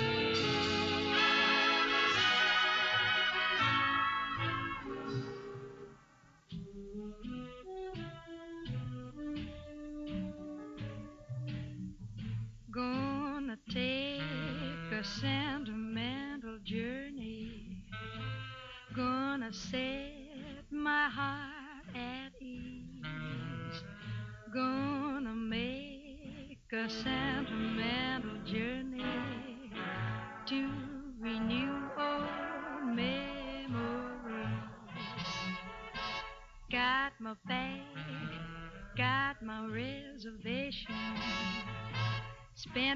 [0.00, 0.29] Peace.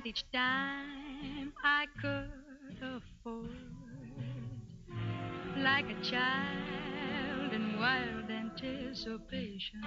[0.07, 2.31] Each dime I could
[2.83, 3.49] afford.
[5.57, 9.83] Like a child in wild anticipation,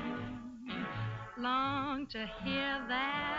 [1.38, 3.36] long to hear that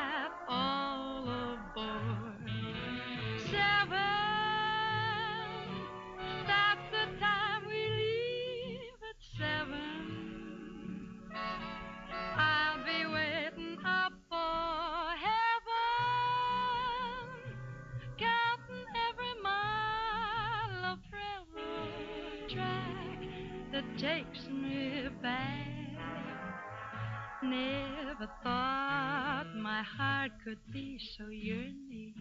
[30.28, 32.14] heart could be so yearning.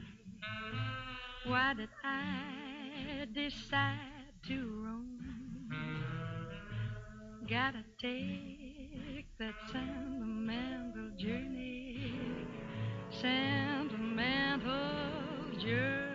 [1.46, 5.70] Why did I decide to roam?
[7.50, 12.12] Gotta take that sentimental journey,
[13.10, 14.70] sentimental
[15.60, 16.07] journey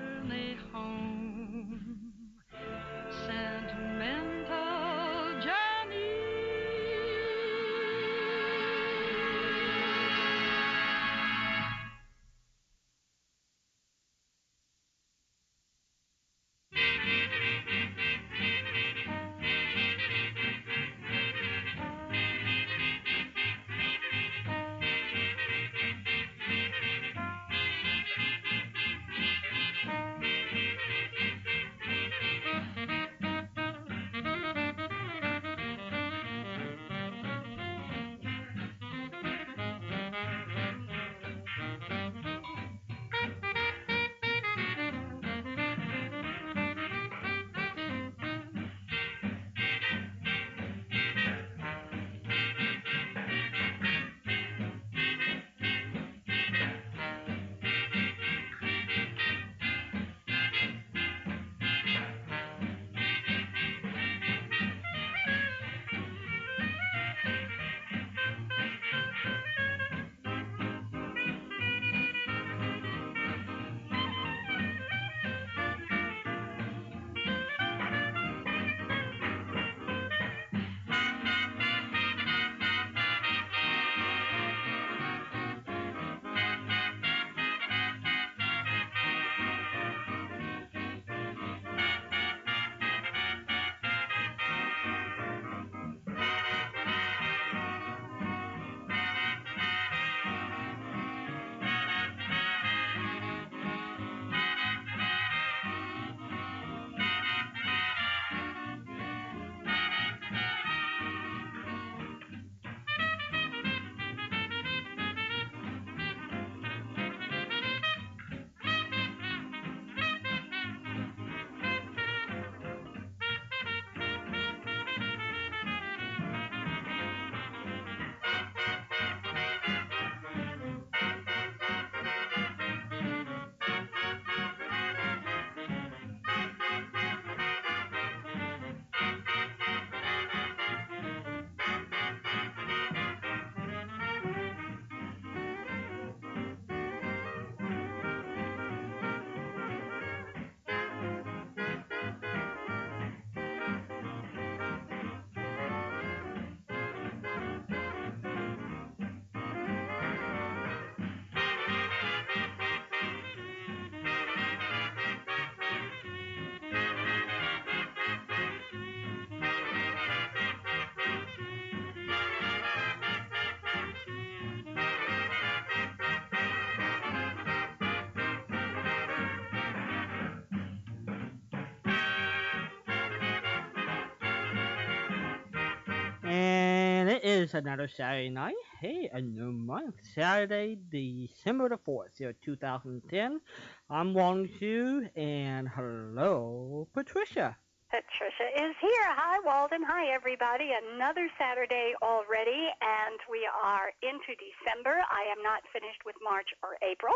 [187.22, 188.58] It is another Saturday night.
[188.80, 189.94] Hey, a new month.
[190.12, 193.40] Saturday, December the 4th, year 2010.
[193.88, 197.56] I'm Walden Hughes, and hello, Patricia.
[197.90, 199.06] Patricia is here.
[199.14, 199.86] Hi, Walden.
[199.86, 200.74] Hi, everybody.
[200.74, 204.98] Another Saturday already, and we are into December.
[205.06, 207.14] I am not finished with March or April,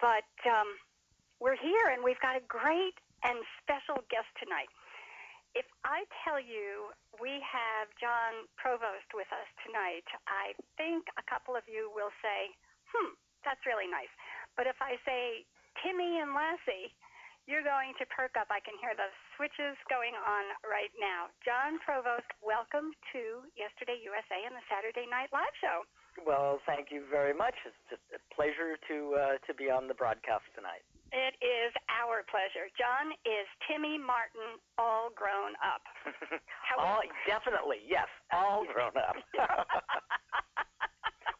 [0.00, 0.80] but um,
[1.40, 4.72] we're here, and we've got a great and special guest tonight.
[5.56, 11.56] If I tell you we have Jon Provost with us tonight, I think a couple
[11.56, 12.52] of you will say,
[12.92, 14.12] hmm, that's really nice.
[14.52, 15.48] But if I say
[15.80, 16.92] Timmy and Lassie,
[17.48, 18.52] you're going to perk up.
[18.52, 21.32] I can hear the switches going on right now.
[21.40, 25.88] Jon Provost, welcome to Yesterday USA and the Saturday Night Live Show.
[26.20, 27.56] Well, thank you very much.
[27.64, 30.84] It's just a pleasure to uh, to be on the broadcast tonight.
[31.12, 32.66] It is our pleasure.
[32.74, 35.82] Jon is Timmy Martin, all grown up.
[36.78, 39.14] all, definitely, yes, all grown up.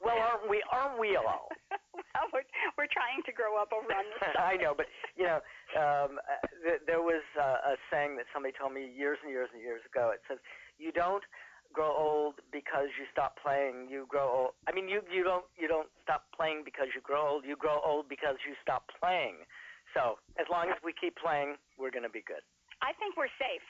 [0.02, 0.62] well, aren't we?
[0.70, 1.50] Aren't we all?
[1.70, 2.46] well, we're,
[2.78, 4.86] we're trying to grow up over on this I know, but
[5.18, 5.42] you know,
[5.74, 9.50] um, uh, th- there was uh, a saying that somebody told me years and years
[9.52, 10.14] and years ago.
[10.14, 10.38] It says,
[10.78, 11.24] "You don't."
[11.76, 13.92] Grow old because you stop playing.
[13.92, 14.52] You grow old.
[14.64, 17.44] I mean, you you don't you don't stop playing because you grow old.
[17.44, 19.44] You grow old because you stop playing.
[19.92, 22.40] So as long as we keep playing, we're going to be good.
[22.80, 23.64] I think we're safe.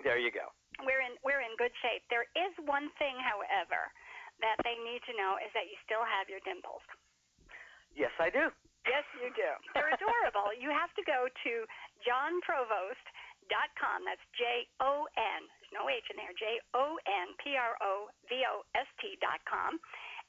[0.00, 0.48] There you go.
[0.80, 2.08] We're in we're in good shape.
[2.08, 3.92] There is one thing, however,
[4.40, 6.84] that they need to know is that you still have your dimples.
[7.92, 8.48] Yes, I do.
[8.88, 9.50] Yes, you do.
[9.76, 10.52] They're adorable.
[10.56, 11.52] you have to go to
[12.04, 13.98] jonprovost.com.
[14.04, 15.42] That's J O N
[15.74, 19.40] no H in there, J O N P R O V O S T dot
[19.46, 19.78] com.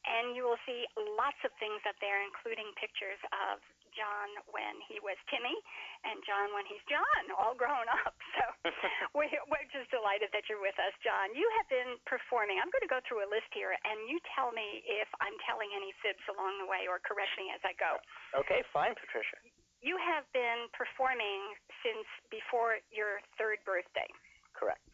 [0.07, 0.87] And you will see
[1.19, 3.59] lots of things up there, including pictures of
[3.97, 5.57] Jon when he was Timmy
[6.05, 8.13] and Jon when he's Jon, all grown up.
[8.37, 8.69] So
[9.17, 11.33] we're, we're just delighted that you're with us, Jon.
[11.33, 12.61] You have been performing.
[12.61, 15.73] I'm going to go through a list here, and you tell me if I'm telling
[15.73, 17.97] any fibs along the way or correct me as I go.
[18.37, 19.41] Okay, fine, Patricia.
[19.81, 24.05] You have been performing since before your third birthday.
[24.53, 24.85] Correct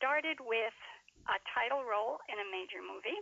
[0.00, 0.72] started with
[1.28, 3.20] a title role in a major movie,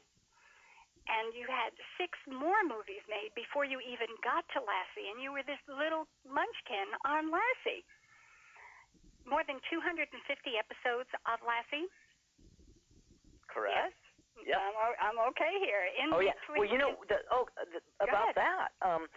[1.11, 5.35] and you had six more movies made before you even got to Lassie, and you
[5.35, 7.83] were this little munchkin on Lassie.
[9.27, 10.07] More than 250
[10.55, 11.91] episodes of Lassie.
[13.51, 13.99] Correct.
[14.47, 14.55] Yes.
[14.55, 14.63] Yeah.
[14.63, 15.83] I'm, I'm okay here.
[15.99, 16.39] In oh yeah.
[16.47, 18.39] Well, you know, the, oh, the, about ahead.
[18.39, 18.71] that.
[18.79, 19.11] Um,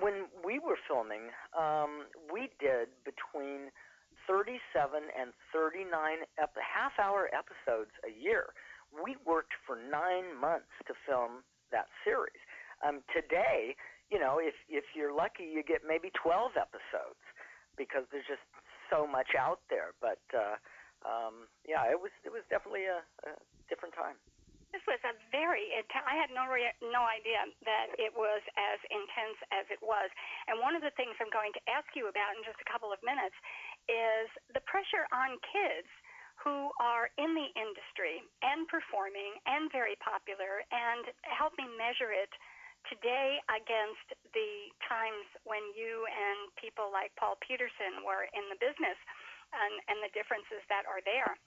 [0.00, 3.70] when we were filming, um, we did between
[4.26, 4.58] 37
[5.12, 5.90] and 39
[6.40, 8.52] ep- half hour episodes a year.
[8.92, 12.38] We worked for nine months to film that series.
[12.84, 13.74] Um, today,
[14.10, 17.22] you know, if, if you're lucky, you get maybe 12 episodes
[17.76, 18.44] because there's just
[18.90, 19.96] so much out there.
[19.98, 20.56] But uh,
[21.02, 23.30] um, yeah, it was it was definitely a, a
[23.66, 24.16] different time.
[24.74, 25.70] This was a very.
[25.70, 30.10] I had no re- no idea that it was as intense as it was.
[30.50, 32.90] And one of the things I'm going to ask you about in just a couple
[32.90, 33.38] of minutes
[33.88, 35.88] is the pressure on kids
[36.42, 42.30] who are in the industry and performing and very popular, and help me measure it
[42.90, 48.98] today against the times when you and people like Paul Petersen were in the business,
[49.54, 51.38] and, and the differences that are there.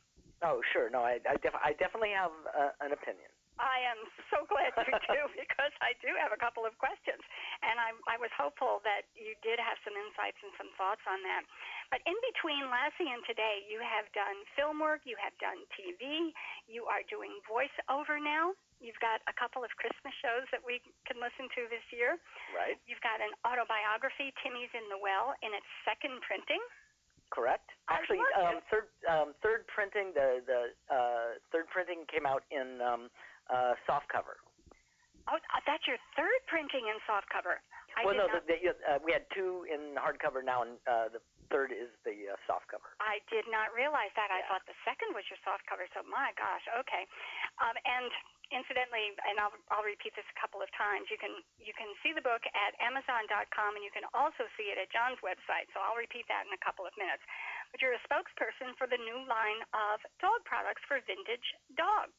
[0.45, 0.87] Oh, sure.
[0.89, 3.27] No, I, I, def- I definitely have uh, an opinion.
[3.57, 7.21] I am so glad you do because I do have a couple of questions,
[7.65, 11.25] and I, I was hopeful that you did have some insights and some thoughts on
[11.25, 11.41] that.
[11.87, 16.35] But in between Lassie and today, you have done film work, you have done TV,
[16.67, 18.51] you are doing voiceover now.
[18.83, 22.19] You've got a couple of Christmas shows that we can listen to this year.
[22.53, 22.77] Right.
[22.85, 26.61] You've got an autobiography, Timmy's in the Well, in its second printing.
[27.31, 27.67] Correct.
[27.89, 33.11] Actually, um, third um, third printing the the uh, third printing came out in um,
[33.51, 34.39] uh, soft cover.
[35.27, 37.59] Oh, uh, that's your third printing in soft cover.
[37.99, 41.11] I well, no, not, the, the, uh, we had two in hardcover now, and uh,
[41.11, 42.95] the third is the uh, soft cover.
[42.99, 44.29] I did not realize that.
[44.29, 45.87] I thought the second was your soft cover.
[45.95, 47.03] So my gosh, okay.
[47.59, 48.11] Um, and
[48.51, 51.11] incidentally, and I'll, I'll repeat this a couple of times.
[51.11, 54.79] You can you can see the book at Amazon.com, and you can also see it
[54.79, 55.67] at John's website.
[55.75, 57.23] So I'll repeat that in a couple of minutes.
[57.71, 62.11] But you're a spokesperson for the new line of dog products for vintage dog.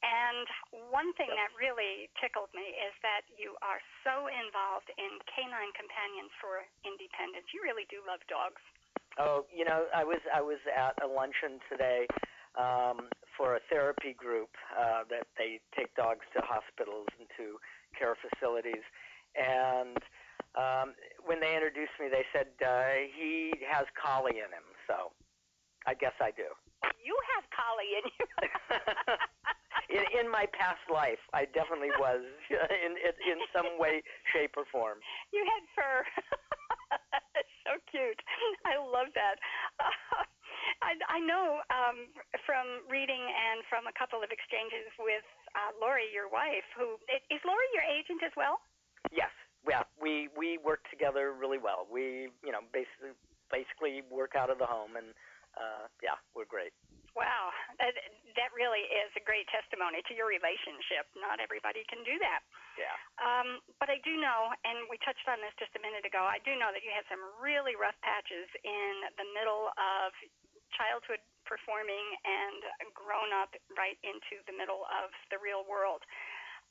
[0.00, 0.48] And
[0.88, 6.32] one thing that really tickled me is that you are so involved in canine companions
[6.40, 7.44] for independence.
[7.52, 8.60] You really do love dogs.
[9.20, 12.08] Oh, you know, I was I was at a luncheon today
[12.56, 17.60] um, for a therapy group uh, that they take dogs to hospitals and to
[17.92, 18.86] care facilities,
[19.36, 20.00] and
[20.56, 20.94] um,
[21.26, 24.66] when they introduced me, they said uh, he has collie in him.
[24.86, 25.12] So,
[25.86, 26.48] I guess I do.
[27.02, 28.26] You have collie in you.
[29.96, 32.22] in, in my past life, I definitely was
[32.84, 34.98] in, in in some way, shape, or form.
[35.32, 35.98] You had fur.
[37.66, 38.20] so cute.
[38.64, 39.36] I love that.
[39.78, 40.24] Uh,
[40.80, 42.08] I, I know um,
[42.44, 45.24] from reading and from a couple of exchanges with
[45.56, 48.60] uh, Lori, your wife, who is Lori your agent as well?
[49.12, 49.32] Yes.
[49.68, 49.84] Yeah.
[50.00, 51.84] We we work together really well.
[51.90, 53.12] We you know basically
[53.50, 55.12] basically work out of the home, and
[55.58, 56.74] uh, yeah, we're great.
[57.18, 57.50] Wow,
[57.82, 57.90] that,
[58.38, 61.10] that really is a great testimony to your relationship.
[61.18, 62.46] Not everybody can do that.
[62.78, 62.94] Yeah.
[63.18, 66.38] Um, but I do know, and we touched on this just a minute ago, I
[66.46, 70.14] do know that you had some really rough patches in the middle of
[70.78, 72.62] childhood performing and
[72.94, 76.06] grown up right into the middle of the real world.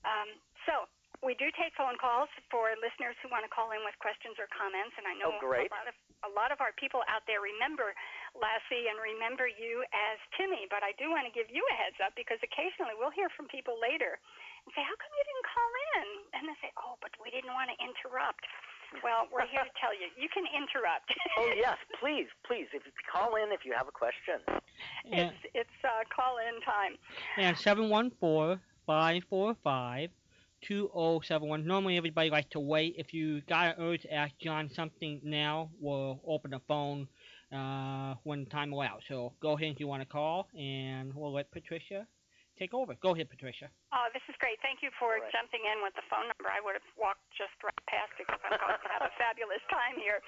[0.07, 0.88] Um, so,
[1.19, 4.48] we do take phone calls for listeners who want to call in with questions or
[4.55, 7.43] comments, and I know oh, a lot of a lot of our people out there
[7.43, 7.91] remember
[8.38, 10.69] Lassie and remember you as Timmy.
[10.69, 13.50] But I do want to give you a heads up because occasionally we'll hear from
[13.50, 14.17] people later
[14.65, 16.07] and say, "How come you didn't call in?"
[16.38, 18.45] And they say, "Oh, but we didn't want to interrupt."
[19.03, 21.13] Well, we're here to tell you you can interrupt.
[21.38, 22.67] oh yes, please, please.
[22.74, 24.41] If you call in if you have a question.
[25.05, 26.98] It's it's uh, call in time.
[27.38, 30.09] And seven one four five four five
[30.62, 31.65] 2071.
[31.65, 32.95] Normally, everybody likes to wait.
[32.98, 37.07] If you got an urge to ask Jon something now, we'll open the phone
[37.51, 39.01] uh, when time allows.
[39.07, 42.05] So go ahead if you want to call, and we'll let Patricia
[42.59, 42.93] take over.
[42.99, 43.71] Go ahead, Patricia.
[43.89, 44.59] Oh, this is great.
[44.61, 45.25] Thank you for right.
[45.33, 46.51] jumping in with the phone number.
[46.51, 49.63] I would have walked just right past it because I'm going to have a fabulous
[49.73, 50.21] time here.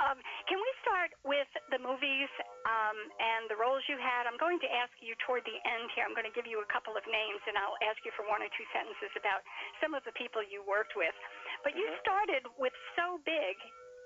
[0.00, 0.18] Um,
[0.50, 2.32] can we start with the movies
[2.66, 4.26] um, and the roles you had?
[4.26, 6.02] I'm going to ask you toward the end here.
[6.02, 8.42] I'm going to give you a couple of names, and I'll ask you for one
[8.42, 9.44] or two sentences about
[9.78, 11.14] some of the people you worked with.
[11.62, 12.00] But you Mhm.
[12.02, 13.54] started with So Big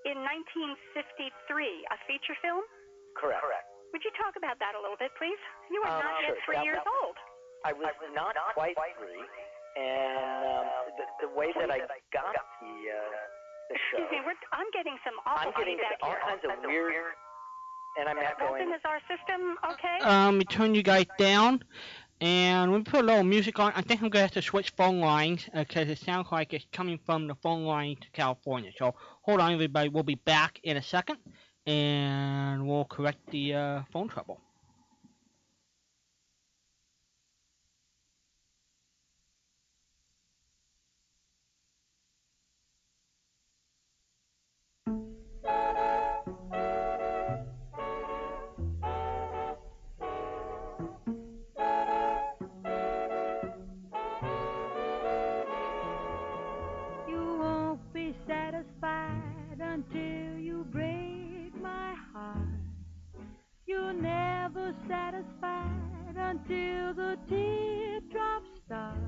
[0.09, 2.65] in 1953, a feature film.
[3.17, 3.41] Correct.
[3.43, 3.67] Correct.
[3.93, 5.39] Would you talk about that a little bit, please?
[5.71, 7.17] You were Um, not yet three That- years that- old.
[7.65, 9.21] I was not quite three,
[9.77, 10.67] and um,
[10.97, 11.79] the, the way that I
[12.11, 12.97] got the uh,
[13.69, 16.21] the show, Excuse me, we're, I'm getting some awful I'm getting feedback all here.
[16.25, 16.95] kinds of weird,
[17.99, 18.65] and I'm not going.
[18.67, 19.99] Wilson, is our system okay?
[20.01, 21.63] Um, we turn you guys down,
[22.21, 23.73] and we put a little music on.
[23.75, 26.99] I think I'm gonna have to switch phone lines because it sounds like it's coming
[27.05, 28.71] from the phone line to California.
[28.77, 29.89] So hold on, everybody.
[29.89, 31.19] We'll be back in a second,
[31.67, 34.41] and we'll correct the uh, phone trouble.
[64.91, 68.99] Satisfied until the teardrops start.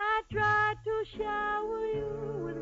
[0.00, 2.55] I tried to shower you with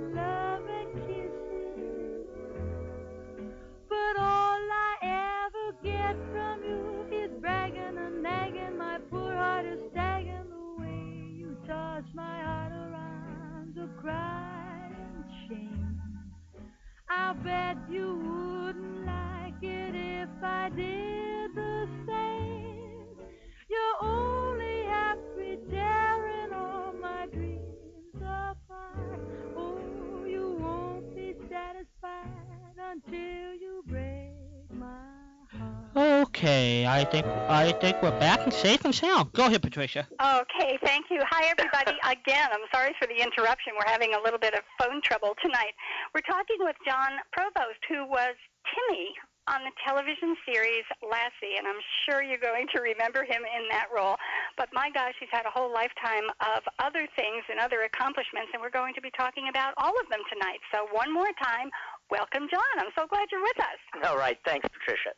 [36.95, 39.33] I think I think we're back and safe and sound.
[39.33, 40.07] Go ahead, Patricia.
[40.15, 41.19] Okay, thank you.
[41.27, 41.99] Hi, everybody.
[42.07, 43.75] Again, I'm sorry for the interruption.
[43.75, 45.75] We're having a little bit of phone trouble tonight.
[46.15, 48.39] We're talking with Jon Provost, who was
[48.71, 49.11] Timmy
[49.51, 53.91] on the television series Lassie, and I'm sure you're going to remember him in that
[53.91, 54.17] role.
[54.57, 58.63] But my gosh, he's had a whole lifetime of other things and other accomplishments, and
[58.63, 60.63] we're going to be talking about all of them tonight.
[60.71, 61.69] So, one more time,
[62.09, 62.75] welcome, Jon.
[62.79, 63.81] I'm so glad you're with us.
[64.07, 65.13] All right, thanks, Patricia.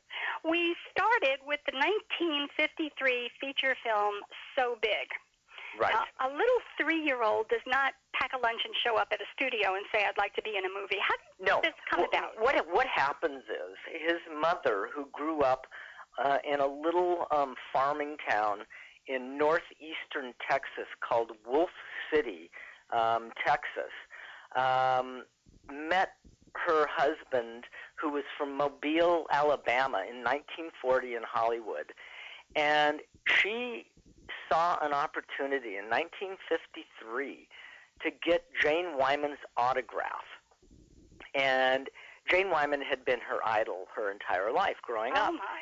[0.49, 4.15] We started with the 1953 feature film
[4.55, 5.11] So Big.
[5.79, 5.93] Right.
[5.93, 9.75] Now, a little three-year-old does not pack a lunch and show up at a studio
[9.75, 11.61] and say, "I'd like to be in a movie." How did no.
[11.61, 12.41] this come Wh- about?
[12.41, 15.67] What what happens is his mother, who grew up
[16.23, 18.61] uh, in a little um, farming town
[19.07, 21.71] in northeastern Texas called Wolf
[22.12, 22.50] City,
[22.93, 23.93] um, Texas,
[24.57, 25.25] um,
[25.71, 26.15] met
[26.66, 27.64] her husband,
[28.00, 31.92] who was from Mobile, Alabama, in 1940 in Hollywood,
[32.54, 33.86] and she
[34.50, 37.48] saw an opportunity in 1953
[38.02, 40.26] to get Jane Wyman's autograph.
[41.34, 41.88] And
[42.30, 45.32] Jane Wyman had been her idol her entire life growing oh up.
[45.32, 45.60] my!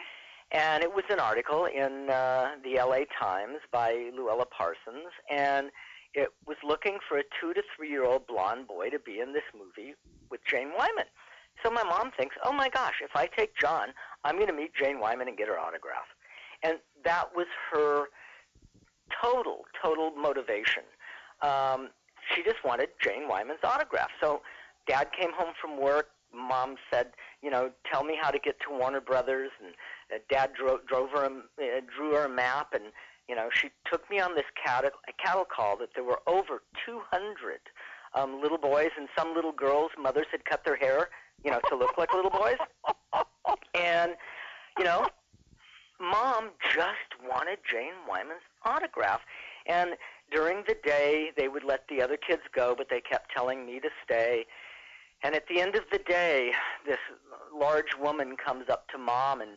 [0.54, 5.70] and it was an article in uh, the LA Times by Louella Parsons, and
[6.14, 9.32] it was looking for a two to three year old blonde boy to be in
[9.32, 9.94] this movie
[10.30, 11.06] with Jane Wyman.
[11.62, 13.88] So my mom thinks, oh my gosh, if I take Jon,
[14.24, 16.06] I'm going to meet Jane Wyman and get her autograph.
[16.62, 18.06] And that was her
[19.22, 20.82] total, total motivation.
[21.42, 21.90] Um,
[22.34, 24.10] she just wanted Jane Wyman's autograph.
[24.20, 24.42] So
[24.88, 26.08] dad came home from work.
[26.34, 27.08] Mom said,
[27.42, 29.50] you know, tell me how to get to Warner Brothers.
[29.64, 29.74] And
[30.12, 32.72] uh, dad drove, drove her, uh, drew her a map.
[32.72, 32.84] And,
[33.28, 34.90] you know, she took me on this cattle,
[35.24, 37.60] cattle call that there were over 200
[38.14, 41.08] um, little boys and some little girls' mothers had cut their hair,
[41.42, 42.58] you know, to look like little boys.
[43.74, 44.12] And,
[44.78, 45.06] you know,
[46.00, 49.20] mom just wanted Jane Wyman's autograph.
[49.66, 49.90] And
[50.32, 53.80] during the day, they would let the other kids go, but they kept telling me
[53.80, 54.44] to stay.
[55.22, 56.52] And at the end of the day,
[56.86, 56.98] this
[57.54, 59.52] large woman comes up to mom and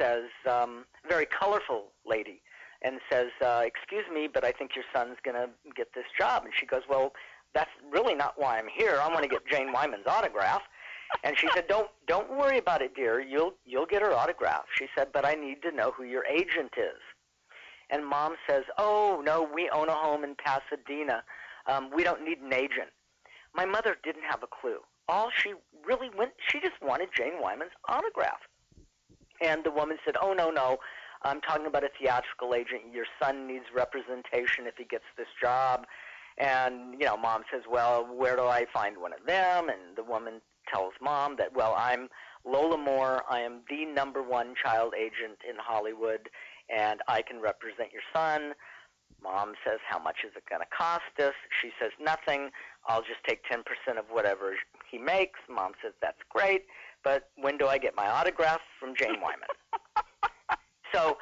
[0.00, 2.42] says, um, very colorful lady,
[2.82, 6.44] and says, uh, "Excuse me, but I think your son's going to get this job."
[6.44, 7.12] And she goes, "Well,
[7.54, 8.98] that's really not why I'm here.
[9.00, 10.62] I want to get Jane Wyman's autograph."
[11.24, 13.20] And she said, "Don't don't worry about it, dear.
[13.20, 16.72] You'll you'll get her autograph." She said, "But I need to know who your agent
[16.76, 17.00] is."
[17.90, 21.22] And mom says, "Oh no, we own a home in Pasadena.
[21.66, 22.90] Um, we don't need an agent."
[23.54, 24.80] My mother didn't have a clue.
[25.08, 28.40] All she really went, she just wanted Jane Wyman's autograph.
[29.40, 30.78] And the woman said, "Oh no, no,
[31.22, 32.92] I'm talking about a theatrical agent.
[32.92, 35.86] Your son needs representation if he gets this job."
[36.38, 40.04] And you know, mom says, "Well, where do I find one of them?" And the
[40.04, 40.40] woman
[40.72, 42.08] tells mom that, "Well, I'm
[42.44, 43.24] Lola Moore.
[43.28, 46.28] I am the number one child agent in Hollywood,
[46.68, 48.54] and I can represent your son."
[49.22, 51.34] Mom says, How much is it going to cost us?
[51.62, 52.50] She says, Nothing.
[52.86, 53.62] I'll just take 10%
[53.98, 54.54] of whatever
[54.90, 55.40] he makes.
[55.48, 56.66] Mom says, That's great,
[57.02, 59.48] but when do I get my autograph from Jane Wyman?
[60.96, 61.16] So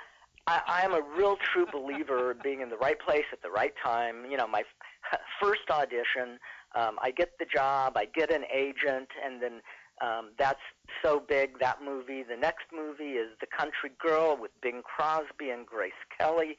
[0.47, 4.31] I, am a real true believer being in the right place at the right time.
[4.31, 4.63] You know, my
[5.43, 6.39] first audition,
[6.75, 9.61] um, I get the job, I get an agent, and then
[10.03, 10.61] um, that's
[11.03, 12.23] so big, that movie.
[12.23, 16.57] The next movie is The Country Girl with Bing Crosby and Grace Kelly.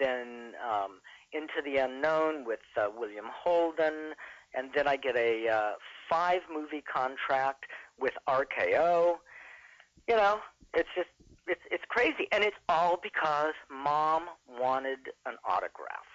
[0.00, 1.00] Then um,
[1.32, 4.14] Into the Unknown with uh, William Holden.
[4.54, 5.70] And then I get a uh,
[6.08, 7.64] five movie contract
[8.00, 9.16] with RKO.
[10.08, 10.38] You know,
[10.74, 11.08] it's just
[11.48, 16.08] it's it's crazy, and it's all because mom wanted an autograph.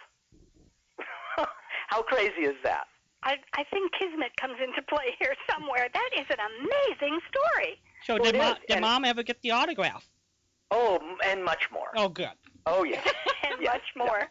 [1.88, 2.86] How crazy is that?
[3.24, 5.88] I, I think Kismet comes into play here somewhere.
[5.94, 7.80] That is an amazing story.
[8.06, 10.08] So Well, did, it mo- is, did and- mom ever get the autograph?
[10.72, 11.90] Oh, and much more.
[11.96, 12.32] Oh, good.
[12.66, 13.02] Oh yeah.
[13.44, 14.28] and Yeah, much more.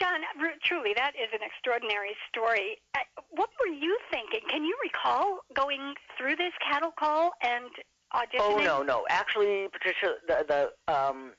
[0.00, 2.78] Jon, r- truly, that is an extraordinary story.
[2.96, 4.40] Uh, what were you thinking?
[4.50, 7.66] Can you recall going through this cattle call and
[8.14, 8.40] auditioning?
[8.40, 9.04] Oh no, no.
[9.10, 10.44] Actually, Patricia, the
[10.86, 11.32] the um,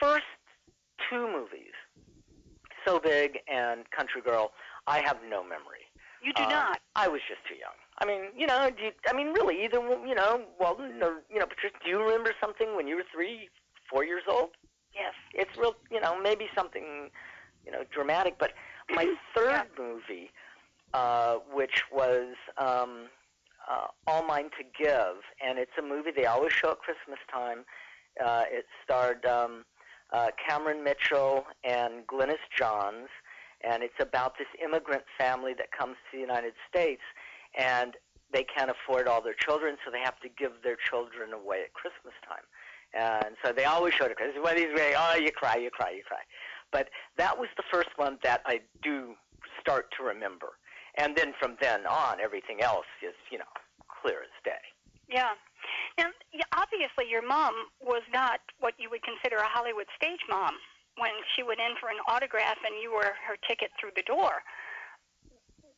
[0.00, 0.24] first
[1.10, 1.74] two movies,
[2.84, 4.52] So Big and Country Girl,
[4.86, 5.84] I have no memory.
[6.22, 6.80] You do Uh, not.
[6.94, 7.74] I was just too young.
[7.98, 11.22] I mean, you know, do you, I mean, really, either one- you know, Walden or
[11.30, 13.48] you know, Patricia, do you remember something when you were three,
[13.90, 14.50] four years old?
[14.94, 15.14] Yes.
[15.34, 17.10] It's real, you know, maybe something,
[17.64, 18.38] you know, dramatic.
[18.38, 18.52] But
[18.90, 19.64] my third Yeah.
[19.78, 20.30] movie,
[20.94, 23.08] uh, which was um,
[23.70, 27.64] uh, All Mine to Give, and it's a movie they always show at Christmas time.
[28.24, 29.64] Uh, it starred um,
[30.12, 33.08] uh, Cameron Mitchell and Glynis Johns,
[33.62, 37.02] and it's about this immigrant family that comes to the United States,
[37.58, 37.94] and
[38.32, 41.72] they can't afford all their children, so they have to give their children away at
[41.74, 42.44] Christmas time.
[42.94, 45.90] And so they always showed it because when he's very, oh, you cry, you cry,
[45.90, 46.20] you cry.
[46.72, 49.14] But that was the first one that I do
[49.60, 50.58] start to remember.
[50.96, 53.52] And then from then on, everything else is, you know,
[53.88, 54.64] clear as day.
[55.08, 55.36] Yeah.
[55.98, 56.10] Now,
[56.56, 60.56] obviously, your mom was not what you would consider a Hollywood stage mom
[60.96, 64.42] when she went in for an autograph and you were her ticket through the door.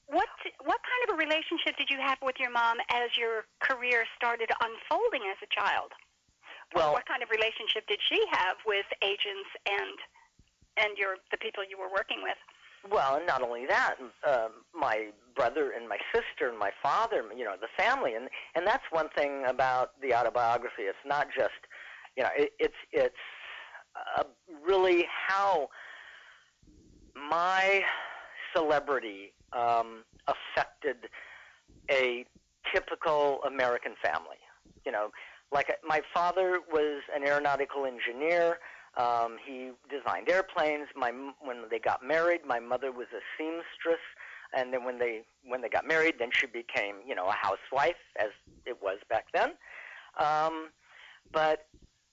[0.08, 0.30] What
[0.64, 4.48] what kind of a relationship did you have with your mom as your career started
[4.56, 5.92] unfolding as a child?
[6.72, 9.96] Well, what kind of relationship did she have with agents and
[10.80, 12.40] and your the people you were working with?
[12.90, 13.96] Well, and not only that,
[14.26, 18.66] um, my brother and my sister and my father, you know, the family, and and
[18.66, 20.82] that's one thing about the autobiography.
[20.82, 21.50] It's not just,
[22.16, 23.14] you know, it, it's it's
[24.16, 24.24] uh,
[24.66, 25.68] really how
[27.14, 27.82] my
[28.54, 30.96] celebrity um, affected
[31.90, 32.24] a
[32.72, 34.38] typical American family.
[34.84, 35.10] You know,
[35.52, 38.58] like uh, my father was an aeronautical engineer.
[38.98, 40.88] Um, he designed airplanes.
[40.96, 44.02] My when they got married, my mother was a seamstress,
[44.52, 48.02] and then when they when they got married, then she became you know a housewife,
[48.18, 48.30] as
[48.66, 49.50] it was back then.
[50.18, 50.70] Um,
[51.32, 51.66] but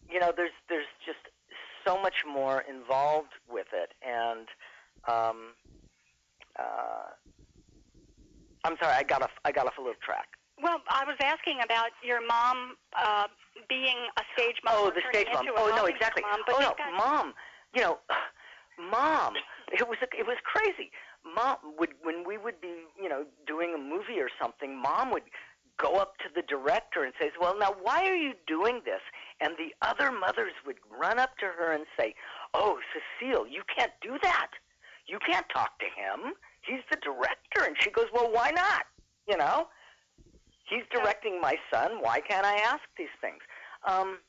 [0.07, 1.17] you know, there's there's just
[1.85, 4.47] so much more involved with it, and
[5.07, 5.53] um,
[6.59, 7.09] uh,
[8.63, 10.27] I'm sorry, I got off I got off a little track.
[10.61, 13.27] Well, I was asking about your mom uh,
[13.67, 14.73] being a stage mom.
[14.77, 15.45] Oh, the stage mom.
[15.57, 16.23] Oh no, exactly.
[16.23, 17.33] Mom, but oh no, got, mom.
[17.73, 17.97] You know,
[18.91, 19.33] mom.
[19.71, 20.91] It was it was crazy.
[21.35, 24.79] Mom would when we would be you know doing a movie or something.
[24.81, 25.23] Mom would
[25.77, 29.01] go up to the director and say, "Well, now why are you doing this?"
[29.41, 32.15] And the other mothers would run up to her and say,
[32.53, 34.51] "Oh, Cecile, you can't do that.
[35.07, 36.33] You can't talk to him.
[36.61, 38.85] He's the director." And she goes, "Well, why not?
[39.27, 39.67] You know,
[40.65, 41.99] he's directing my son.
[42.01, 43.41] Why can't I ask these things?"
[43.85, 44.19] Um,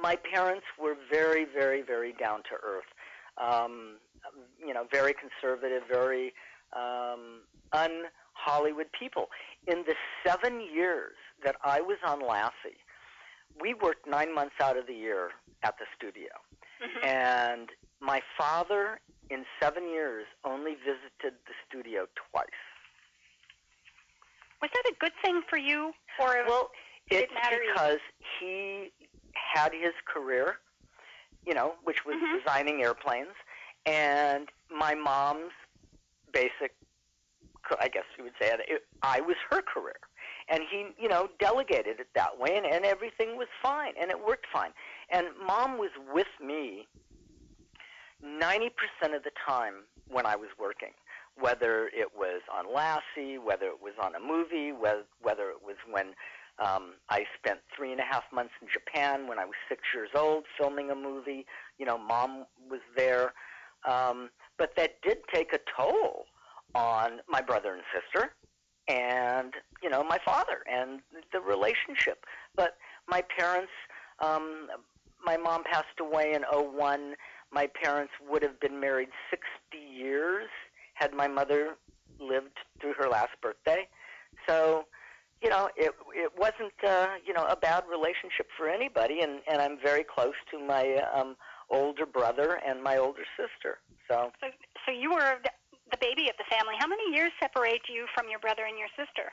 [0.00, 2.90] my parents were very, very, very down to earth.
[3.36, 3.98] Um,
[4.64, 6.34] you know, very conservative, very
[6.72, 9.26] um, un Hollywood people.
[9.66, 9.94] In the
[10.26, 12.78] seven years that I was on Lassie,
[13.60, 15.30] we worked nine months out of the year
[15.62, 16.30] at the studio.
[16.80, 17.04] Mhm.
[17.04, 17.68] And
[18.00, 22.62] my father, in seven years, only visited the studio twice.
[24.60, 26.70] Was that a good thing for you, or Well,
[27.10, 27.72] Did it it's matter either?
[27.72, 27.98] because
[28.38, 28.92] he
[29.34, 30.58] had his career,
[31.46, 32.38] you know, which was Mhm.
[32.38, 33.34] designing airplanes,
[33.86, 35.52] and my mom's
[36.32, 36.74] basic,
[37.80, 39.96] I guess you would say it, it, I was her career.
[40.50, 44.18] And he, you know, delegated it that way, and, and everything was fine, and it
[44.26, 44.72] worked fine.
[45.10, 46.86] And mom was with me
[48.24, 48.70] 90%
[49.14, 50.92] of the time when I was working,
[51.40, 55.76] whether it was on Lassie, whether it was on a movie, whether, whether it was
[55.90, 56.14] when
[56.64, 60.10] um, I spent three and a half months in Japan when I was six years
[60.14, 61.46] old filming a movie.
[61.78, 63.32] You know, mom was there.
[63.88, 66.24] Um, but that did take a toll
[66.74, 68.32] on my brother and sister
[68.88, 71.00] and, you know, my father and
[71.32, 72.24] the relationship.
[72.56, 73.70] But my parents,
[74.20, 74.68] um,
[75.24, 77.14] my mom passed away in '01.
[77.52, 79.46] My parents would have been married 60
[79.78, 80.48] years
[80.98, 81.76] had my mother
[82.20, 83.88] lived through her last birthday.
[84.48, 84.84] So,
[85.42, 89.60] you know, it it wasn't uh, you know a bad relationship for anybody, and and
[89.62, 91.36] I'm very close to my um,
[91.70, 93.78] older brother and my older sister.
[94.10, 94.48] So so,
[94.86, 95.38] so you were
[95.90, 96.74] the baby of the family.
[96.78, 99.30] How many years separate you from your brother and your sister?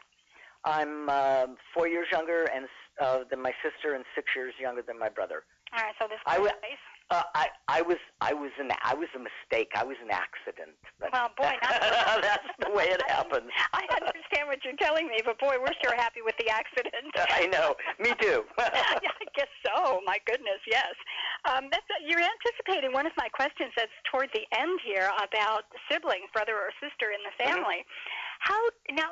[0.63, 2.65] I'm uh, four years younger and
[3.01, 5.43] uh, than my sister, and six years younger than my brother.
[5.73, 6.85] All right, so this I space.
[7.11, 9.69] Uh, I I was I was an I was a mistake.
[9.77, 10.73] I was an accident.
[10.99, 13.45] But Well, boy, not that's the way it happened.
[13.73, 17.13] I understand what you're telling me, but boy, we're sure happy with the accident.
[17.29, 17.75] I know.
[18.01, 18.41] Me too.
[18.57, 20.01] yeah, I guess so.
[20.05, 20.93] My goodness, yes.
[21.45, 26.25] Um, that's, you're anticipating one of my questions that's toward the end here about siblings,
[26.33, 27.53] brother or sister in the Mm-hmm.
[27.53, 27.85] family.
[28.39, 28.57] How
[28.91, 29.09] now?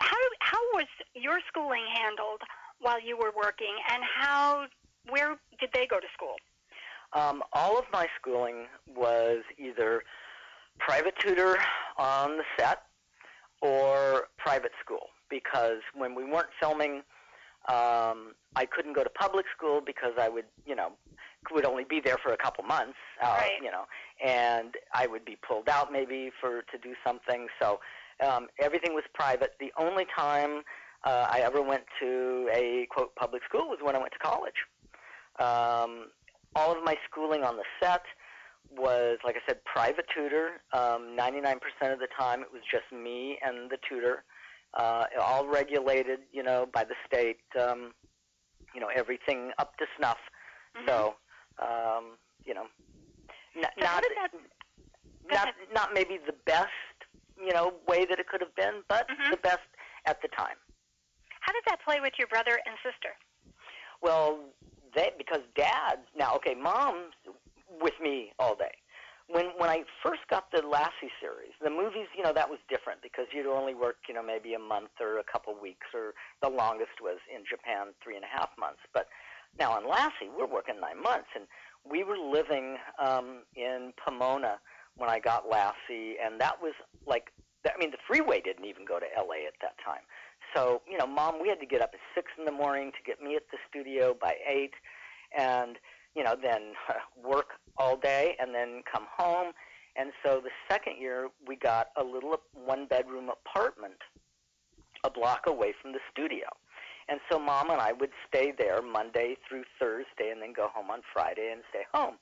[0.00, 2.40] How how was your schooling handled
[2.80, 4.64] while you were working, and how
[5.10, 6.36] where did they go to school?
[7.14, 10.02] Um, all of my schooling was either
[10.78, 11.58] private tutor
[11.98, 12.82] on the set
[13.60, 17.02] or private school because when we weren't filming,
[17.68, 20.92] um, I couldn't go to public school because I would, you know,
[21.52, 23.62] would only be there for a couple months, uh, Right.
[23.62, 23.84] you know,
[24.24, 27.48] and I would be pulled out maybe for to do something.
[27.60, 27.80] So
[28.20, 29.54] um, everything was private.
[29.58, 30.62] The only time
[31.04, 34.54] uh, I ever went to a quote public school was when I went to college.
[35.38, 36.10] Um,
[36.54, 38.02] all of my schooling on the set
[38.70, 40.60] was, like I said, private tutor.
[40.72, 41.56] Um, 99%
[41.92, 44.24] of the time, it was just me and the tutor,
[44.74, 47.40] uh, all regulated, you know, by the state.
[47.60, 47.92] Um,
[48.74, 50.16] you know, everything up to snuff.
[50.76, 50.86] Mhm.
[50.86, 51.16] So,
[51.58, 52.66] um, you know,
[53.54, 54.32] n- So not that?
[55.24, 55.68] Not ahead.
[55.72, 56.72] not maybe the best,
[57.36, 59.30] you know, way that it could have been, but Mhm.
[59.30, 59.68] the best
[60.06, 60.56] at the time.
[61.40, 63.16] How did that play with your brother and sister?
[64.00, 64.52] Well,
[64.94, 67.14] they because dad now okay, mom's
[67.80, 68.74] with me all day.
[69.28, 73.00] When when I first got the Lassie series, the movies, you know, that was different
[73.02, 76.48] because you'd only work, you know, maybe a month or a couple weeks, or the
[76.48, 78.80] longest was in Japan three and a half months.
[78.92, 79.08] But
[79.58, 81.46] now on Lassie, we're working nine months, and
[81.88, 84.58] we were living um, in Pomona
[84.96, 86.74] when I got Lassie, and that was
[87.06, 87.32] like,
[87.64, 90.02] I mean, the freeway didn't even go to LA at that time.
[90.54, 92.98] So, you know, mom, we had to get up at six in the morning to
[93.04, 94.72] get me at the studio by eight,
[95.36, 95.78] and
[96.14, 96.74] you know, then
[97.24, 99.52] work all day and then come home.
[99.96, 103.96] And so the second year, we got a little one-bedroom apartment
[105.04, 106.46] a block away from the studio.
[107.08, 110.90] And so mom and I would stay there Monday through Thursday and then go home
[110.90, 112.14] on Friday and stay home.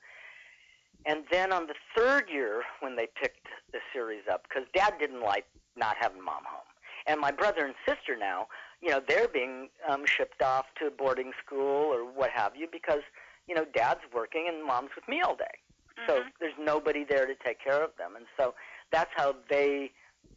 [1.05, 5.21] And then on the third year, when they picked the series up, because dad didn't
[5.21, 6.70] like not having mom home.
[7.11, 8.47] And my brother and sister now,
[8.81, 13.01] you know, they're being um, shipped off to boarding school or what have you because,
[13.49, 15.59] you know, dad's working and mom's with me all day.
[16.07, 16.31] So Mhm.
[16.39, 18.55] there's nobody there to take care of them, and so
[18.91, 19.91] that's how they,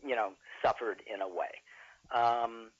[0.05, 0.33] you know,
[0.65, 1.63] suffered in a way.
[2.13, 2.71] Um,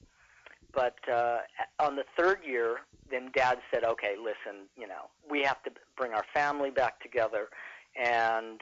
[0.73, 1.39] but uh,
[1.79, 2.79] on the third year,
[3.09, 7.49] then Dad said, "Okay, listen, you know, we have to bring our family back together,"
[7.95, 8.61] and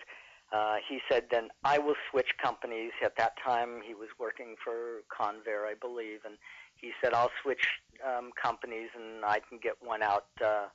[0.53, 5.01] uh, he said, "Then I will switch companies." At that time, he was working for
[5.09, 6.35] Convair, I believe, and
[6.75, 7.65] he said, "I'll switch
[8.05, 10.67] um, companies, and I can get one out." Uh,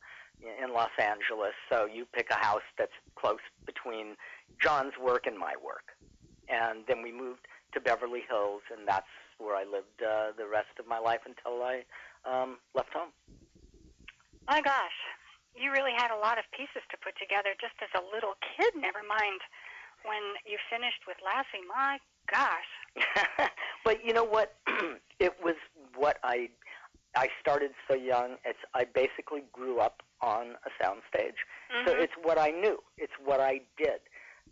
[0.62, 4.14] in Los Angeles, so you pick a house that's close between
[4.62, 5.98] Jon's work and my work.
[6.48, 10.72] And then we moved to Beverly Hills, and that's where I lived uh, the rest
[10.78, 11.82] of my life until I
[12.24, 13.10] um, left home.
[14.48, 14.98] My gosh,
[15.54, 18.72] you really had a lot of pieces to put together just as a little kid.
[18.74, 19.42] Never mind
[20.04, 21.64] when you finished with Lassie.
[21.66, 21.98] My
[22.30, 23.50] gosh.
[23.84, 24.56] but you know what?
[25.20, 25.56] it was
[25.96, 26.48] what I
[27.16, 28.36] I started so young.
[28.44, 31.38] It's I basically grew up on a soundstage,
[31.86, 32.02] so Mhm.
[32.02, 32.82] it's what I knew.
[32.96, 34.00] It's what I did.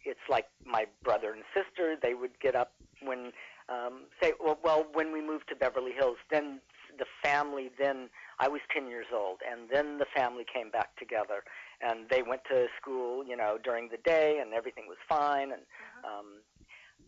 [0.05, 1.97] It's like my brother and sister.
[2.01, 3.33] They would get up when
[3.69, 6.19] um, say well, well when we moved to Beverly Hills.
[6.31, 6.61] Then
[6.99, 7.71] the family.
[7.79, 11.43] Then I was ten years old, and then the family came back together,
[11.81, 13.25] and they went to school.
[13.25, 15.53] You know, during the day, and everything was fine.
[15.53, 15.63] And
[16.05, 16.27] um,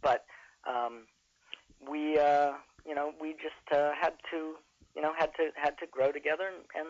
[0.02, 0.24] but
[0.68, 1.06] um,
[1.88, 2.52] we uh,
[2.86, 4.54] you know we just uh, had to
[4.94, 6.88] you know had to had to grow together, and, and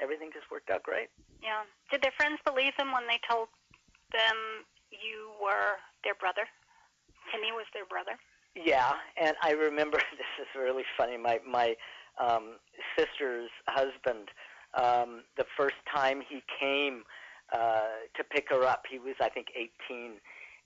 [0.00, 1.08] everything just worked out great.
[1.42, 1.62] yeah.
[1.90, 3.48] Did their friends believe them when they told
[4.12, 6.42] them you were their brother?
[7.32, 8.18] Timmy was their brother.
[8.54, 11.16] Yeah, and I remember this is really funny.
[11.16, 11.76] My my
[12.18, 12.56] um,
[12.96, 14.28] sister's husband,
[14.76, 17.02] um, the first time he came
[17.52, 20.12] uh, to pick her up, he was I think 18,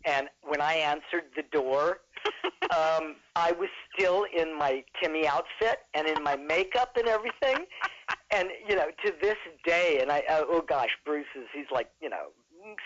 [0.04, 2.00] and when I answered the door,
[2.76, 7.66] um, I was still in my Timmy outfit and in my makeup and everything.
[8.32, 11.90] And you know, to this day, and I uh, oh gosh, Bruce is he's like
[12.00, 12.28] you know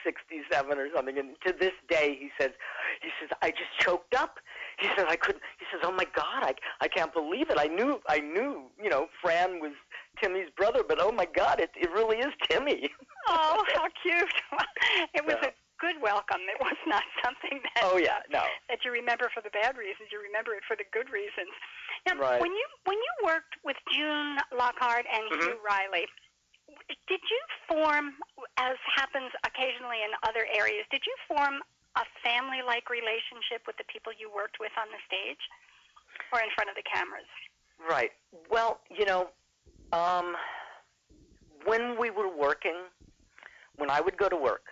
[0.05, 2.51] 67 or something, and to this day he says
[3.03, 4.39] he says I just choked up.
[4.85, 5.41] He says I couldn't.
[5.59, 7.57] He says, "Oh my God, I I can't believe it.
[7.59, 9.73] I knew I knew you know Fran was
[10.21, 12.91] Timmy's brother, but oh my God, it it really is Timmy."
[13.29, 14.29] oh, how cute!
[15.15, 15.49] it was Yeah.
[15.49, 16.41] a good welcome.
[16.53, 20.13] It was not something that oh yeah, no, that you remember for the bad reasons.
[20.13, 21.51] You remember it for the good reasons.
[22.07, 22.41] Now, Right.
[22.41, 25.41] when you when you worked with June Lockhart and Mhm.
[25.49, 26.07] Hugh Reilly,
[27.09, 28.17] did you form,
[28.59, 31.63] as happens occasionally in other areas, did you form
[31.97, 35.41] a family-like relationship with the people you worked with on the stage
[36.33, 37.29] or in front of the cameras?
[37.89, 38.11] right.
[38.51, 39.29] Well, you know,
[39.93, 40.35] um,
[41.65, 42.77] when we were working,
[43.77, 44.65] when I would go to work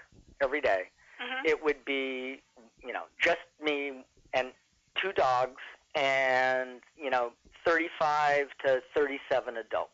[0.43, 0.85] every day,
[1.23, 1.47] Mm-hmm.
[1.47, 2.41] it would be
[2.85, 4.03] you know just me
[4.35, 4.49] and
[5.01, 5.61] two dogs
[5.95, 7.31] and you know
[7.65, 9.93] 35 to 37 adults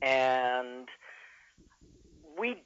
[0.00, 0.86] and
[2.38, 2.62] we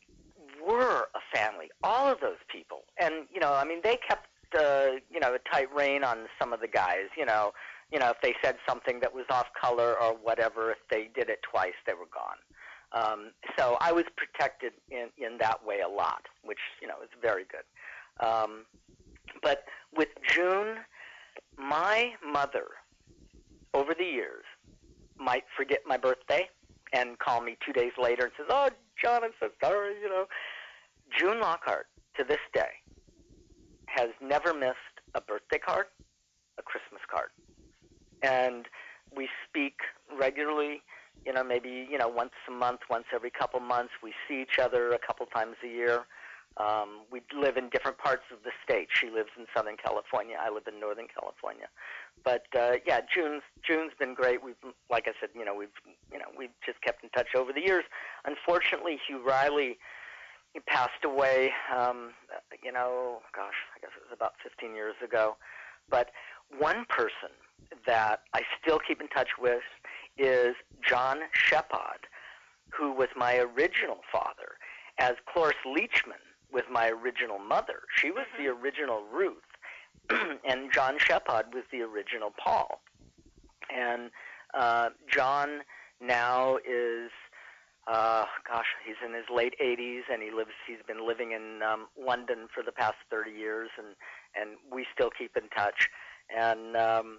[0.67, 4.99] were a family all of those people and you know i mean they kept uh,
[5.11, 7.53] you know a tight rein on some of the guys you know
[7.91, 11.31] you know if they said something that was off color or whatever if they did
[11.31, 12.37] it twice they were gone
[12.95, 17.09] um, so I was protected in, in that way a lot, which you know is
[17.21, 18.27] very good.
[18.27, 18.65] Um,
[19.43, 19.65] but
[19.97, 20.77] with June,
[21.57, 22.67] my mother,
[23.73, 24.45] over the years,
[25.19, 26.49] might forget my birthday
[26.93, 28.69] and call me two days later and says, "Oh,
[29.03, 30.27] Jon, I'm so sorry." You know,
[31.19, 32.71] June Lockhart to this day
[33.87, 34.77] has never missed
[35.15, 35.87] a birthday card,
[36.59, 37.29] a Christmas card,
[38.23, 38.67] and
[39.15, 39.75] we speak
[40.19, 40.83] regularly
[41.25, 43.93] you know, maybe, you know, once a month, once every couple months.
[44.03, 46.01] We see each other a couple times a year.
[46.59, 48.89] Um, we live in different parts of the state.
[48.93, 50.37] She lives in Southern California.
[50.39, 51.69] I live in Northern California.
[52.25, 54.45] But uh, yeah, June's June's been great.
[54.45, 54.57] We've,
[54.91, 55.73] like I said, you know, we've
[56.13, 57.85] you know we've just kept in touch over the years.
[58.27, 59.79] Unfortunately, Hugh Reilly
[60.53, 61.51] he passed away.
[61.77, 62.11] Um,
[62.63, 65.37] you know, gosh, I guess it was about 15 years ago.
[65.91, 66.11] But
[66.59, 67.31] one person
[67.87, 69.63] that I still keep in touch with
[70.19, 70.55] is
[70.87, 72.05] Jon Shepodd,
[72.71, 74.57] who was my original father,
[74.99, 76.21] as Cloris Leachman
[76.53, 77.81] was my original mother.
[77.97, 79.37] She was the original Ruth,
[80.11, 82.81] and Jon Shepodd was the original Paul.
[83.75, 84.11] And
[84.55, 85.61] uh, Jon
[86.01, 87.11] now is,
[87.87, 90.53] uh, gosh, he's in his late 80s, and he lives.
[90.67, 93.89] He's been living in um, London for the past 30 years, and
[94.35, 95.89] and we still keep in touch.
[96.37, 97.19] And um,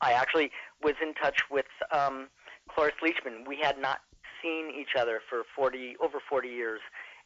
[0.00, 0.50] I actually
[0.82, 2.28] was in touch with um,
[2.68, 3.46] Cloris Leachman.
[3.46, 3.98] We had not
[4.42, 6.80] seen each other for 40 over 40 years,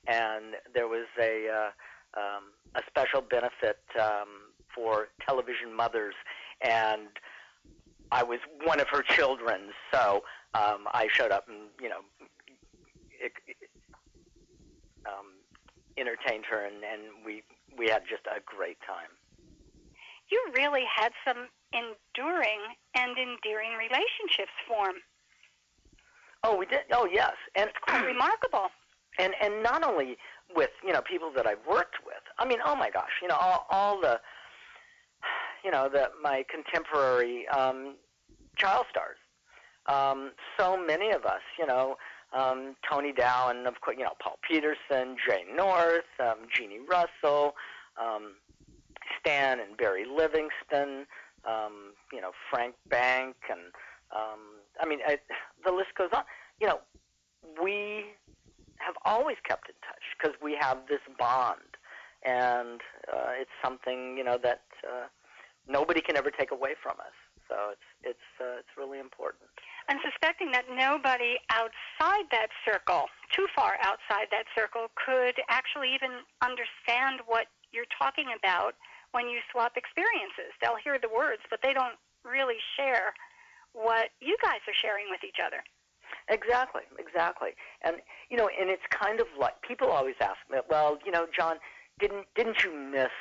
[0.07, 6.15] and there was a uh, um, a special benefit um, for television mothers,
[6.61, 7.09] and
[8.11, 9.71] I was one of her children.
[9.93, 12.01] So um, I showed up, and you know,
[15.99, 17.43] entertained her, and, and we
[17.77, 19.11] we had just a great time.
[20.31, 22.61] You really had some enduring
[22.95, 24.97] and endearing relationships form.
[26.45, 26.81] Oh, we did.
[26.93, 28.69] Oh, yes, and Quite remarkable.
[29.19, 30.17] and and not only
[30.55, 32.23] with you know people that I've worked with.
[32.39, 34.21] I mean, oh my gosh, you know all all the
[35.65, 37.97] you know the my contemporary um,
[38.57, 39.19] child stars.
[39.87, 41.97] Um, so many of us, you know,
[42.35, 47.55] um, Tony Dow, and of course, you know Paul Petersen, Jay North, um, Jeannie Russell,
[48.01, 48.33] um,
[49.21, 51.07] Stan and Barry Livingston,
[51.45, 53.61] um, you know Frank Bank, and
[54.15, 55.19] um, I mean I,
[55.65, 56.23] the list goes on.
[56.61, 56.81] You know,
[57.63, 58.05] we
[58.79, 61.77] have always kept in touch because we have this bond,
[62.25, 62.81] and
[63.13, 65.07] uh, it's something you know that uh,
[65.69, 67.17] nobody can ever take away from us.
[67.49, 69.51] So it's it's uh, it's really important.
[69.89, 76.23] And suspecting that nobody outside that circle, too far outside that circle, could actually even
[76.43, 78.75] understand what you're talking about
[79.13, 80.55] when you swap experiences.
[80.61, 83.13] They'll hear the words, but they don't really share
[83.73, 85.65] what you guys are sharing with each other.
[86.29, 87.51] Exactly, exactly.
[87.83, 87.97] And
[88.31, 91.57] you know, and it's kind of like people always ask me, well, you know, Jon,
[91.99, 93.13] didn't didn't you miss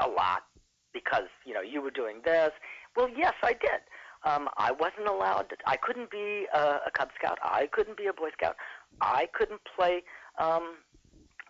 [0.00, 0.44] a lot
[0.92, 2.50] because you know you were doing this?
[2.96, 3.80] Well, yes, I did.
[4.24, 5.48] Um, I wasn't allowed.
[5.50, 7.38] To, I couldn't be a, a Cub Scout.
[7.42, 8.56] I couldn't be a Boy Scout.
[9.00, 10.02] I couldn't play
[10.38, 10.76] um,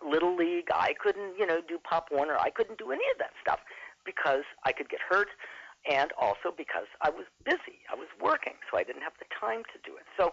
[0.07, 0.69] Little League.
[0.73, 2.37] I couldn't, you know, do Pop Warner.
[2.37, 3.59] I couldn't do any of that stuff
[4.05, 5.27] because I could get hurt,
[5.89, 7.83] and also because I was busy.
[7.91, 10.05] I was working, so I didn't have the time to do it.
[10.17, 10.31] So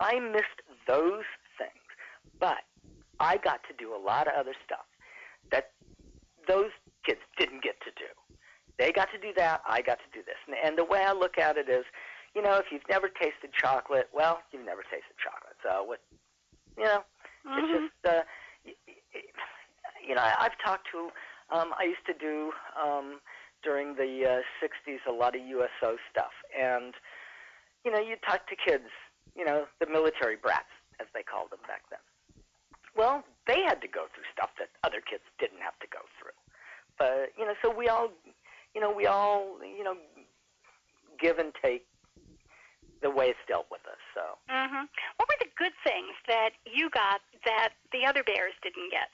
[0.00, 1.24] I missed those
[1.58, 1.86] things,
[2.38, 2.64] but
[3.20, 4.84] I got to do a lot of other stuff
[5.50, 5.70] that
[6.48, 6.70] those
[7.04, 8.10] kids didn't get to do.
[8.78, 9.62] They got to do that.
[9.66, 10.36] I got to do this.
[10.46, 11.84] And, and the way I look at it is,
[12.34, 15.56] you know, if you've never tasted chocolate, well, you've never tasted chocolate.
[15.62, 16.00] So what,
[16.76, 17.00] you know,
[17.46, 17.58] Mm-hmm.
[17.58, 18.22] it's just, uh,
[20.06, 21.10] you know, I- I've talked to.
[21.50, 23.20] Um, I used to do um,
[23.62, 26.92] during the uh, '60s a lot of USO stuff, and
[27.84, 28.90] you know, you talk to kids,
[29.36, 32.00] you know, the military brats as they called them back then.
[32.96, 36.34] Well, they had to go through stuff that other kids didn't have to go through.
[36.98, 38.10] But you know, so we all,
[38.76, 39.94] you know, we all, you know,
[41.18, 41.86] give and take
[43.00, 43.96] the way it's dealt with us.
[44.14, 44.20] So.
[44.50, 44.84] hmm
[45.16, 49.08] What were the good things that you got that the other bears didn't get?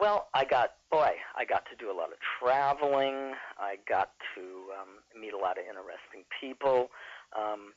[0.00, 3.34] Well, I got boy, I got to do a lot of traveling.
[3.58, 4.40] I got to
[4.80, 6.90] um, meet a lot of interesting people.
[7.36, 7.72] Um,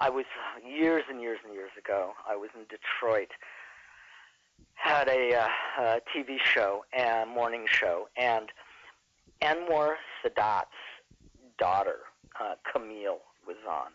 [0.00, 0.24] I was
[0.66, 2.14] years and years and years ago.
[2.28, 3.30] I was in Detroit,
[4.74, 8.50] had a, uh, a TV show and morning show, and
[9.44, 10.66] Anwar Sadat's
[11.58, 11.98] daughter,
[12.40, 13.92] uh, Camille, was on,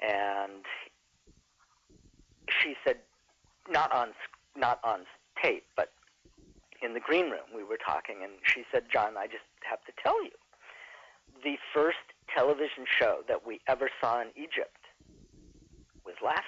[0.00, 0.64] and
[2.48, 2.96] she said,
[3.70, 4.08] not on
[4.56, 5.00] not on
[5.40, 5.90] tape, but
[6.84, 9.92] in the green room we were talking and she said Jon i just have to
[10.02, 10.30] tell you
[11.42, 11.98] the first
[12.34, 14.84] television show that we ever saw in egypt
[16.04, 16.42] was lassie.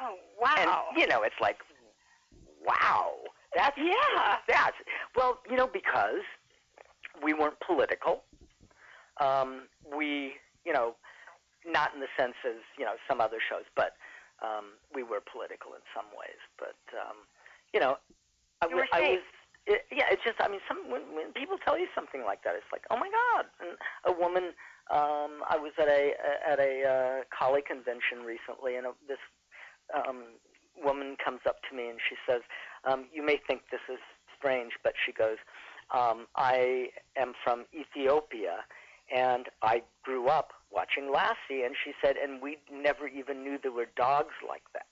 [0.00, 0.84] Oh wow!
[0.90, 1.58] and you know it's like
[2.66, 3.12] wow
[3.54, 4.36] that's Yeah.
[4.48, 4.76] that's
[5.16, 6.22] well you know because
[7.22, 8.22] we weren't political
[9.20, 10.34] um we
[10.64, 10.96] you know
[11.66, 13.96] not in the sense as you know some other shows but
[14.42, 17.16] um we were political in some ways but um
[17.72, 17.96] you know
[18.62, 19.10] I, You were I safe.
[19.10, 19.24] was
[19.66, 22.54] it, yeah it's just i mean some when, when people tell you something like that
[22.54, 24.52] it's like oh my god and a woman
[24.92, 26.12] um i was at a
[26.46, 29.22] at a uh collie convention recently and a, this
[29.94, 30.36] um
[30.82, 32.42] woman comes up to me and she says
[32.86, 33.98] um you may think this is
[34.36, 35.36] strange but she goes
[35.92, 38.64] um i am from ethiopia
[39.14, 43.72] and i grew up watching lassie and she said and we never even knew there
[43.72, 44.86] were dogs like that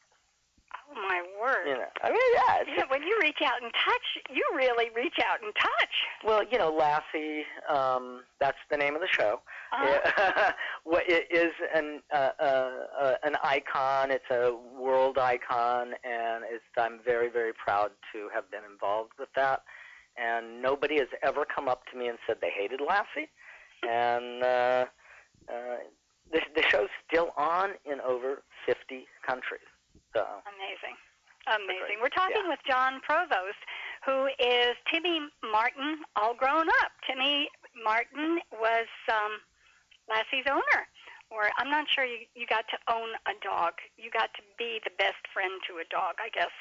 [0.95, 1.67] Oh my word!
[1.67, 4.91] you know i mean yeah it's Yeah, when you reach out and touch, you really
[4.95, 5.95] reach out and touch.
[6.25, 9.41] Well, you know, Lassie, um, that's the name of the show.
[9.73, 10.53] Uh-huh.
[10.85, 12.71] What it is an uh, uh,
[13.01, 14.11] uh, an icon.
[14.11, 19.29] It's a world icon, and it's, I'm very, very proud to have been involved with
[19.37, 19.63] that.
[20.17, 23.31] And nobody has ever come up to me and said they hated Lassie.
[23.89, 24.85] And uh,
[25.49, 25.79] uh,
[26.33, 29.61] the, the show's still on in over 50 countries.
[30.15, 30.97] So, Amazing.
[31.47, 31.99] Amazing.
[32.01, 32.49] We're talking Yeah.
[32.55, 33.59] with Jon Provost,
[34.05, 36.93] who is Timmy Martin all grown up.
[37.07, 37.51] Timmy
[37.83, 39.41] Martin was um,
[40.09, 40.87] Lassie's owner.
[41.31, 43.73] Or I'm not sure you, you got to own a dog.
[43.97, 46.53] You got to be the best friend to a dog, I guess.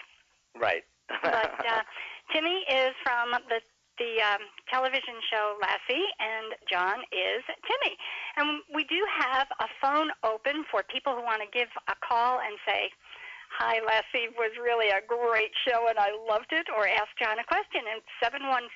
[0.56, 0.84] right.
[1.22, 1.84] But uh,
[2.32, 3.60] Timmy is from the
[4.00, 4.42] the um,
[4.72, 7.94] television show Lassie, and Jon is Timmy.
[8.38, 12.40] And we do have a phone open for people who want to give a call
[12.40, 12.90] and say
[13.60, 16.72] Hi, Lassie was really a great show and I loved it.
[16.72, 18.72] Or ask Jon a question at 714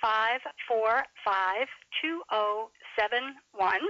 [0.00, 1.68] 545
[2.00, 3.80] 2071.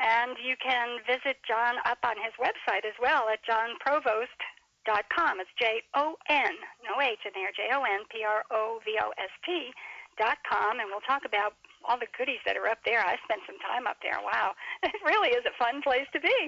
[0.00, 5.32] And you can visit Jon up on his website as well at jonprovost.com.
[5.38, 8.98] It's J O N, no H in there, J O N P R O V
[8.98, 9.70] O S T
[10.18, 10.80] dot com.
[10.82, 11.54] And we'll talk about
[11.86, 13.00] all the goodies that are up there.
[13.00, 14.18] I spent some time up there.
[14.18, 14.58] Wow.
[14.82, 16.38] It really is a fun place to be.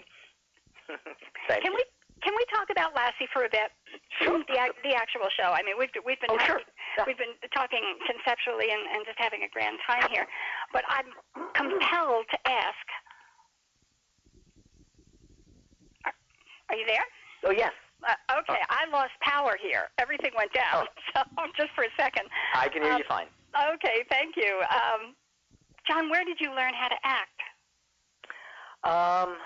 [1.49, 1.79] Thank Can you.
[1.79, 1.85] we
[2.23, 3.71] can we talk about Lassie for a bit?
[4.21, 4.39] Sure.
[4.49, 5.51] the the actual show.
[5.53, 6.61] I mean, we've we've been Oh, sure.
[6.99, 7.05] Yeah.
[7.07, 10.27] we've been talking conceptually and, and just having a grand time here,
[10.73, 11.07] but I'm
[11.55, 12.87] compelled to ask.
[16.05, 16.13] Are,
[16.71, 17.05] are you there?
[17.45, 17.73] Oh yes,
[18.07, 19.89] Uh, okay, I lost power here.
[19.99, 20.87] Everything went down.
[21.15, 21.21] So
[21.57, 22.25] just for a second.
[22.55, 23.27] I can hear Um, you fine.
[23.75, 24.63] Okay, thank you.
[24.71, 25.15] Um,
[25.87, 27.39] Jon, where did you learn how to act?
[28.85, 29.37] Um,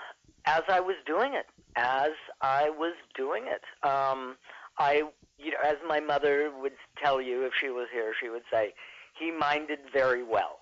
[0.45, 1.45] as I was doing it,
[1.77, 2.11] as
[2.41, 4.35] I was doing it, um,
[4.79, 5.03] I,
[5.37, 8.73] you know, as my mother would tell you if she was here, she would say,
[9.17, 10.59] he minded very well.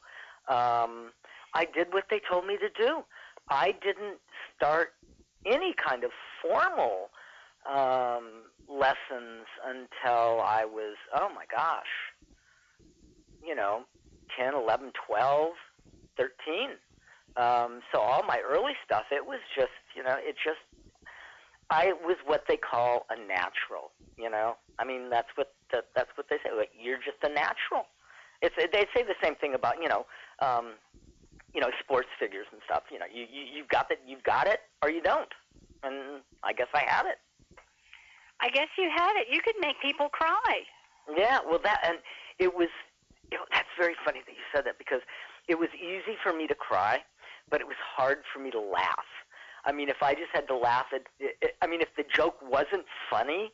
[0.50, 1.12] Um,
[1.54, 3.04] I did what they told me to do.
[3.50, 4.18] I didn't
[4.56, 4.90] start
[5.46, 6.12] any kind of
[6.42, 7.10] formal
[7.70, 11.86] um, lessons until I was, oh my gosh,
[13.46, 13.84] you know,
[14.38, 15.52] 10, 11, 12,
[16.18, 16.30] 13.
[17.38, 20.60] Um, so all my early stuff, it was just, you know, it just,
[21.70, 23.92] I was what they call a natural.
[24.18, 26.56] You know, I mean, that's what the, that's what they say.
[26.56, 27.88] Like, you're just a natural.
[28.42, 30.06] It's they say the same thing about you know,
[30.42, 30.74] um,
[31.54, 32.84] you know, sports figures and stuff.
[32.92, 35.32] You know, you, you you've got that, you've got it, or you don't.
[35.84, 37.18] And I guess I had it.
[38.40, 39.28] I guess you had it.
[39.32, 40.62] You could make people cry.
[41.16, 41.98] Yeah, well, that and
[42.40, 42.70] it was.
[43.32, 45.02] You know, that's very funny that you said that because
[45.48, 47.00] it was easy for me to cry,
[47.50, 49.10] but it was hard for me to laugh.
[49.66, 52.38] I mean, if I just had to laugh at, it, I mean, if the joke
[52.42, 53.52] wasn't funny,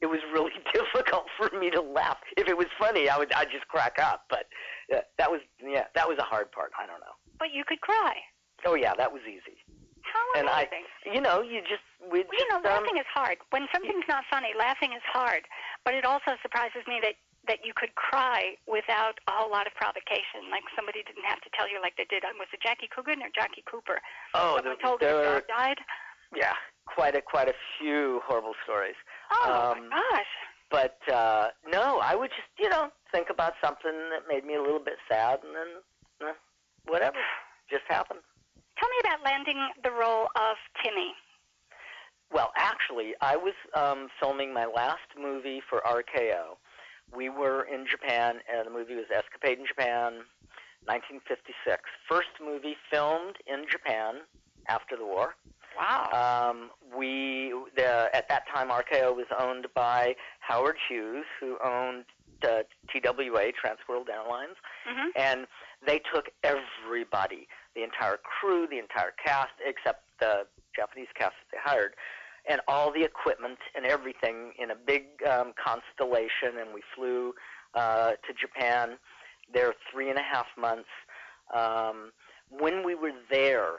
[0.00, 2.16] it was really difficult for me to laugh.
[2.36, 4.24] If it was funny, I would I'd just crack up.
[4.30, 4.46] But
[4.94, 6.72] uh, that was yeah, that was a hard part.
[6.78, 7.14] I don't know.
[7.38, 8.14] But you could cry.
[8.64, 9.58] Oh yeah, that was easy.
[10.02, 10.68] How And I-
[11.04, 13.36] You know, you just we Well, you know, just, um, laughing is hard.
[13.50, 15.42] When something's not funny, laughing is hard.
[15.84, 17.14] But it also surprises me that
[17.46, 20.50] that you could cry without a whole lot of provocation.
[20.50, 22.24] Like somebody didn't have to tell you, like they did.
[22.36, 24.00] Was it Jackie Coogan or Jackie Cooper?
[24.34, 25.78] oh, Someone the, told there her dog died.
[26.34, 26.52] yeah,
[26.86, 28.96] quite a quite a few horrible stories.
[29.32, 30.32] Oh Um, my gosh.
[30.70, 34.60] But uh, no, I would just, you know, think about something that made me a
[34.60, 36.32] little bit sad, and then uh,
[36.84, 37.16] whatever,
[37.70, 38.20] just happened.
[38.76, 41.14] Tell me about landing the role of Timmy.
[42.30, 46.60] Well, actually, I was um, filming my last movie for RKO.
[47.14, 50.24] We were in Japan, and the movie was Escapade in Japan,
[50.84, 51.82] 1956.
[52.08, 54.22] First movie filmed in Japan
[54.68, 55.34] after the war.
[55.78, 56.50] Wow.
[56.50, 62.04] Um, we the, at that time RKO was owned by Howard Hughes, who owned
[62.42, 64.56] uh, TWA Transworld Airlines,
[64.86, 65.46] hmm and
[65.86, 67.46] they took everybody,
[67.76, 70.44] the entire crew, the entire cast, except the
[70.74, 71.94] Japanese cast that they hired,
[72.48, 77.34] and all the equipment and everything in a big um, constellation, and we flew
[77.74, 78.96] uh, to Japan.
[79.52, 80.88] There three and a half months.
[81.54, 82.12] Um,
[82.50, 83.72] when we were there,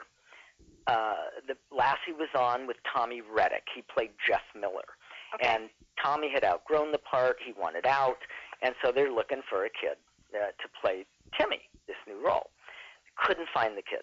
[0.86, 1.14] uh,
[1.46, 3.66] the Lassie was on with Tommy Rettig.
[3.74, 4.96] He played Jeff Miller,
[5.34, 5.46] Okay.
[5.48, 5.70] and
[6.02, 7.36] Tommy had outgrown the part.
[7.44, 8.18] He wanted out,
[8.62, 9.96] and so they're looking for a kid
[10.34, 11.04] uh, to play
[11.38, 12.50] Timmy, this new role.
[13.16, 14.02] Couldn't find the kid.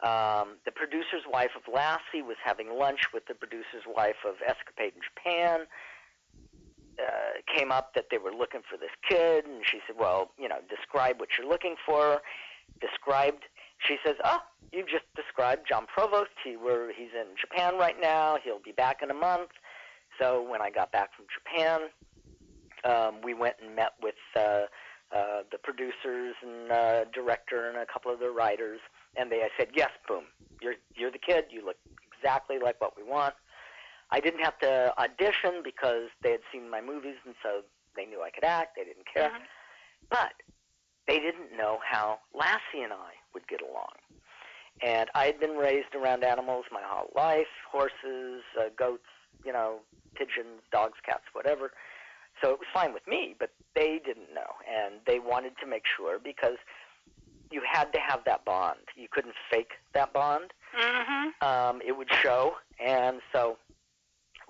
[0.00, 4.94] Um, the producer's wife of Lassie was having lunch with the producer's wife of Escapade
[4.94, 5.66] in Japan.
[6.98, 10.48] Uh, came up that they were looking for this kid, and she said, "Well, you
[10.48, 12.22] know, describe what you're looking for."
[12.80, 13.44] Described.
[13.78, 14.42] She says, "Oh,
[14.72, 16.30] you've just described Jon Provost.
[16.42, 18.38] He were he's in Japan right now.
[18.42, 19.50] He'll be back in a month."
[20.20, 21.88] So when I got back from Japan,
[22.84, 24.66] um, we went and met with uh,
[25.14, 28.80] uh, the producers and uh, director and a couple of the writers,
[29.18, 30.24] and they I said, "Yes, boom,
[30.60, 31.46] you're you're the kid.
[31.50, 31.76] You look
[32.16, 33.34] exactly like what we want."
[34.10, 37.62] I didn't have to audition because they had seen my movies, and so
[37.94, 38.76] they knew I could act.
[38.76, 39.46] They didn't care, Mhm.
[40.08, 40.32] but
[41.06, 43.94] they didn't know how Lassie and I would get along.
[44.80, 49.08] And I had been raised around animals my whole life horses, uh, goats,
[49.44, 49.80] you know,
[50.14, 51.72] pigeons, dogs, cats, whatever.
[52.42, 54.54] So it was fine with me, but they didn't know.
[54.68, 56.58] And they wanted to make sure because
[57.50, 58.78] you had to have that bond.
[58.96, 60.52] You couldn't fake that bond.
[60.78, 61.42] Mhm.
[61.42, 62.56] Um, it would show.
[62.78, 63.58] And so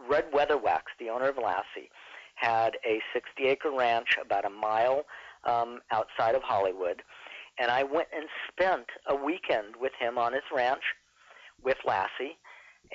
[0.09, 1.90] Rudd Weatherwax, the owner of Lassie,
[2.34, 5.05] had a 60 acre ranch about a mile
[5.44, 7.03] um, outside of Hollywood.
[7.59, 10.82] And I went and spent a weekend with him on his ranch
[11.62, 12.36] with Lassie.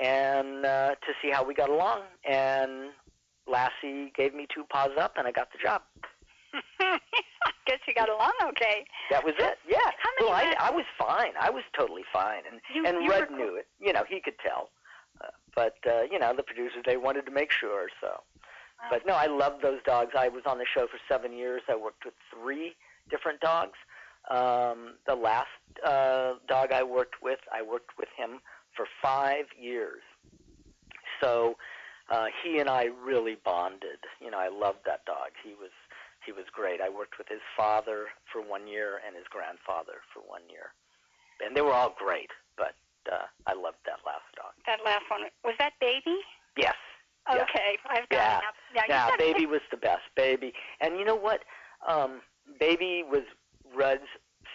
[0.02, 2.02] and uh, to see how we got along.
[2.28, 2.92] And
[3.48, 5.82] Lassie gave me two paws up, and I got the job.
[7.66, 8.86] Guess you got along okay.
[9.10, 9.58] That was it.
[9.68, 9.78] Yeah.
[9.80, 11.32] How many well, I, I was fine.
[11.40, 13.68] I was totally fine, and You- and you Rudd knew it.
[13.80, 14.70] You know, he could tell.
[15.24, 17.88] Uh, but uh, you know, the producers they wanted to make sure.
[18.02, 18.88] So, Wow.
[18.90, 20.12] but no, I loved those dogs.
[20.18, 21.62] I was on the show for seven years.
[21.70, 22.76] I worked with three
[23.10, 23.78] different dogs.
[24.30, 25.48] Um, the last
[25.86, 28.40] uh, dog I worked with, I worked with him
[28.76, 30.02] for five years.
[31.22, 31.56] So
[32.10, 34.00] uh, he and I really bonded.
[34.22, 35.32] You know, I loved that dog.
[35.44, 35.72] He was
[36.26, 36.82] he was great.
[36.82, 40.74] I worked with his father for one year and his grandfather for one year,
[41.46, 42.30] and they were all great.
[42.58, 42.76] But
[43.12, 44.54] uh, I loved that last dog.
[44.66, 46.18] That last one was that baby?
[46.58, 46.76] Yes.
[47.32, 48.38] Okay, I've got Yeah.
[48.38, 48.44] it
[48.90, 49.10] now.
[49.10, 50.04] Yeah, Baby was the best.
[50.16, 51.44] Baby, and you know what?
[51.88, 52.22] Um,
[52.60, 53.24] Baby was
[53.74, 54.08] Rudd's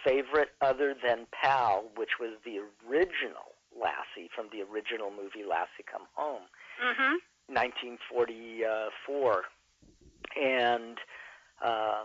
[0.03, 6.05] favorite, other than Pal, which was the original Lassie from the original movie Lassie Come
[6.13, 6.43] Home,
[6.79, 7.15] Mhm.
[7.47, 9.45] 1944,
[10.39, 10.97] and
[11.63, 12.03] uh,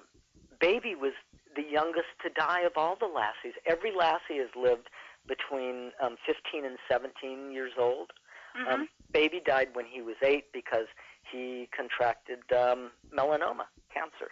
[0.60, 1.12] Baby was
[1.56, 3.54] the youngest to die of all the Lassies.
[3.66, 4.88] Every Lassie has lived
[5.28, 8.12] between um, 15 and 17 years old.
[8.56, 8.72] Mhm.
[8.72, 10.86] Um, baby died when he was eight because
[11.30, 14.30] he contracted um, melanoma, cancer.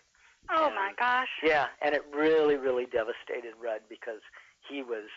[0.51, 1.29] oh and- my gosh.
[1.43, 4.21] Yeah, and it really, really devastated Rudd because
[4.69, 5.09] he was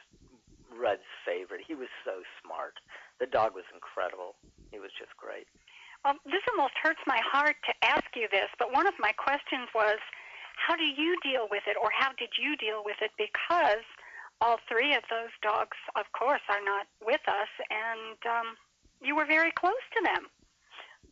[0.76, 1.62] Rudd's favorite.
[1.68, 2.80] He was so smart.
[3.20, 4.36] The dog was incredible.
[4.72, 5.47] He was just great.
[6.06, 9.68] Well, this almost hurts my heart to ask you this, but one of my questions
[9.74, 9.97] was,
[10.56, 13.10] how do you deal with it, or how did you deal with it?
[13.18, 13.82] Because
[14.39, 18.56] all three of those dogs, of course, are not with us, and um,
[19.01, 20.28] you were very close to them.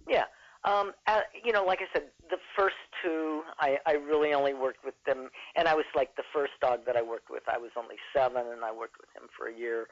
[0.07, 0.25] Yeah.
[0.63, 4.85] Um, uh, you know, like I said, the first two, I, I really only worked
[4.85, 7.43] with them, and I was like the first dog that I worked with.
[7.51, 9.87] I was only seven, and I worked with him for a year,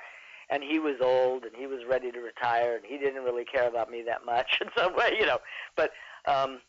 [0.52, 3.68] and he was old, and he was ready to retire, and he didn't really care
[3.68, 5.40] about me that much, and so, well, you know,
[5.76, 5.92] but
[6.28, 6.60] um,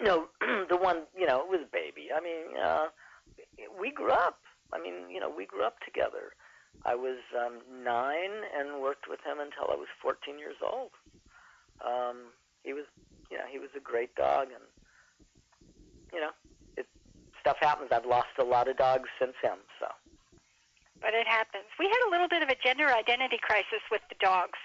[0.00, 0.26] no,
[0.68, 2.08] the one, you know, it was baby.
[2.14, 2.86] I mean, uh,
[3.80, 4.40] we grew up.
[4.72, 6.34] I mean, you know, we grew up together.
[6.84, 10.90] I was um, nine and worked with him until I was 14 years old.
[11.84, 12.32] Um,
[12.64, 12.84] he was,
[13.30, 14.64] you know, he was a great dog, and
[16.12, 16.30] you know,
[16.76, 16.86] it
[17.40, 17.90] stuff happens.
[17.92, 19.86] I've lost a lot of dogs since him, so
[21.00, 21.64] But it happens.
[21.78, 24.58] We had a little bit of a gender identity crisis with the dogs.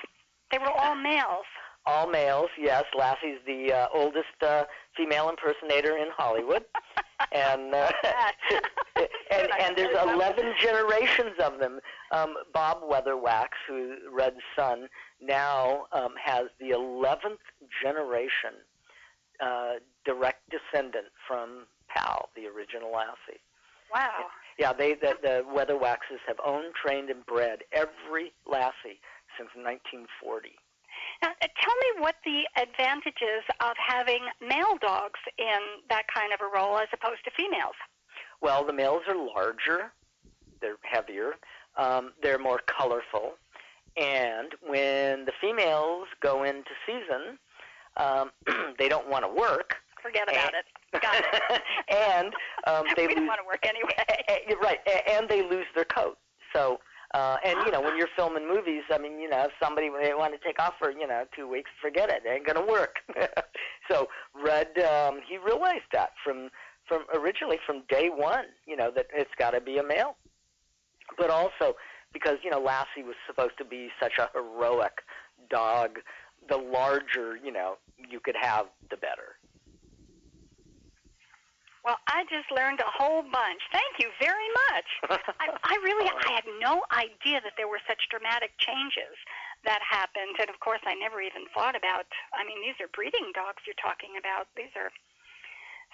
[0.51, 1.45] They were all males.
[1.85, 2.49] all males.
[2.59, 4.65] Yes, Lassie's the uh, oldest uh,
[4.95, 6.63] female impersonator in Hollywood,
[7.31, 7.91] and uh,
[9.31, 11.79] and, and there's 11 generations of them.
[12.11, 14.87] Um, Bob Weatherwax, who Rudd's son,
[15.21, 17.37] now um, has the 11th
[17.81, 18.59] generation
[19.41, 19.73] uh,
[20.05, 23.39] direct descendant from Pal, the original Lassie.
[23.93, 24.27] Wow.
[24.57, 28.99] Yeah, they the, the Weatherwaxes have owned, trained, and bred every Lassie
[29.37, 30.49] since 1940.
[31.21, 36.39] Now, uh, tell me what the advantages of having male dogs in that kind of
[36.41, 37.75] a role as opposed to females.
[38.41, 39.91] Well, the males are larger,
[40.61, 41.33] they're heavier,
[41.77, 43.33] um, they're more colorful,
[43.97, 47.37] and when the females go into season,
[47.97, 48.31] um,
[48.79, 49.75] they don't want to work.
[50.01, 50.65] Forget about it.
[50.93, 51.61] Got it.
[51.89, 52.33] and
[52.67, 53.27] um, they we lose.
[53.27, 53.89] want to work anyway.
[54.61, 54.79] Right,
[55.09, 56.17] and they lose their coat.
[56.53, 56.79] So,
[57.13, 60.13] uh, and you know, when you're filming movies, I mean, you know, if somebody they
[60.13, 62.97] want to take off for you know two weeks, forget it, it ain't gonna work.
[63.91, 66.49] so, Rudd, um, he realized that from
[66.87, 70.15] from originally from day one, you know, that it's got to be a male,
[71.17, 71.75] but also
[72.13, 74.99] because you know Lassie was supposed to be such a heroic
[75.49, 75.99] dog.
[76.49, 79.37] The larger, you know, you could have, the better.
[81.83, 83.61] Well, I just learned a whole bunch.
[83.73, 85.17] Thank you very much.
[85.41, 89.17] I, I really, I had no idea that there were such dramatic changes
[89.65, 92.05] that happened, and of course, I never even thought about.
[92.37, 94.47] I mean, these are breeding dogs you're talking about.
[94.55, 94.89] These are.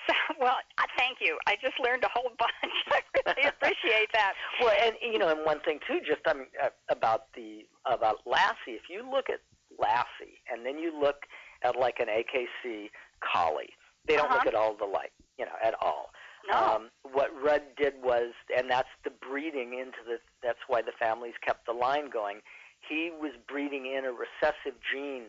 [0.08, 0.56] So, well,
[0.96, 1.38] thank you.
[1.48, 2.76] I just learned a whole bunch.
[2.94, 4.34] I really appreciate that.
[4.62, 8.18] Well, and you know, and one thing too, just I mean, uh, about the about
[8.26, 8.78] Lassie.
[8.78, 9.40] If you look at
[9.80, 11.26] Lassie, and then you look
[11.64, 12.90] at like an AKC
[13.26, 13.74] collie,
[14.08, 14.36] they don't Uh-huh.
[14.38, 16.10] look at all the like, you know, at all.
[16.50, 16.58] No.
[16.58, 20.20] Um, what Rudd did was, and that's the breeding into the.
[20.42, 22.40] That's why the families kept the line going.
[22.88, 25.26] He was breeding in a recessive gene,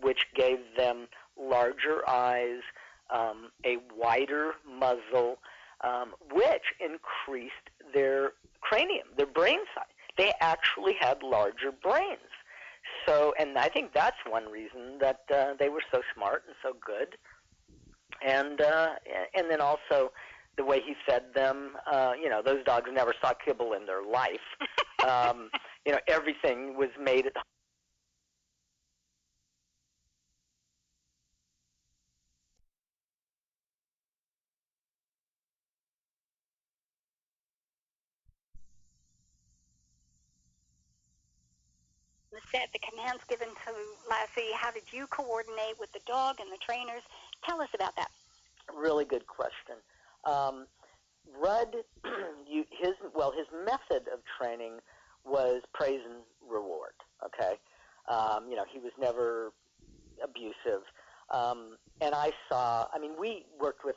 [0.00, 1.08] which gave them
[1.38, 2.60] larger eyes,
[3.12, 5.38] um, a wider muzzle,
[5.82, 7.54] um, which increased
[7.92, 9.84] their cranium, their brain size.
[10.16, 12.18] They actually had larger brains.
[13.06, 16.76] So, and I think that's one reason that uh, they were so smart and so
[16.84, 17.16] good
[18.26, 18.90] and uh,
[19.34, 20.12] and then also
[20.56, 21.76] the way he fed them.
[21.90, 24.38] Uh, you know, those dogs never saw kibble in their life.
[25.08, 25.50] um,
[25.86, 27.40] you know, everything was made at the
[42.52, 43.72] set, the commands given to
[44.08, 47.02] Lassie, how did you coordinate with the dog and the trainers
[47.48, 48.10] Tell us about that.
[48.74, 49.76] Really good question.
[50.24, 50.66] Um,
[51.40, 51.76] Rudd,
[52.48, 54.78] you, his well, his method of training
[55.24, 56.92] was praise and reward.
[57.24, 57.54] Okay,
[58.08, 59.52] um, you know, he was never
[60.22, 60.82] abusive.
[61.30, 63.96] Um, and I saw, I mean, we worked with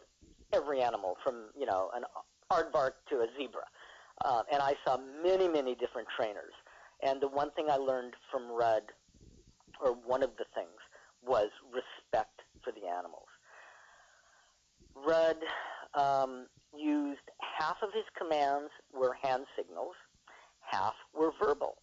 [0.53, 2.03] every animal from, you know, an
[2.51, 3.63] aardvark to a zebra.
[4.23, 6.53] Uh, and I saw many, many different trainers.
[7.01, 8.83] And the one thing I learned from Rudd,
[9.81, 10.79] or one of the things,
[11.25, 13.22] was respect for the animals.
[14.95, 15.37] Rudd
[15.93, 19.95] um, used half of his commands were hand signals,
[20.61, 21.75] half were verbal.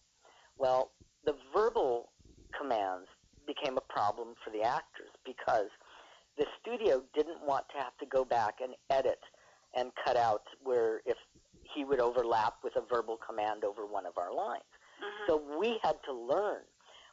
[0.57, 0.91] Well,
[1.25, 2.09] the verbal
[2.57, 3.07] commands
[3.47, 5.69] became a problem for the actors because
[6.37, 9.19] the studio didn't want to have to go back and edit
[9.75, 11.17] and cut out where if
[11.73, 14.63] he would overlap with a verbal command over one of our lines.
[15.01, 15.23] Mm-hmm.
[15.27, 16.61] So we had to learn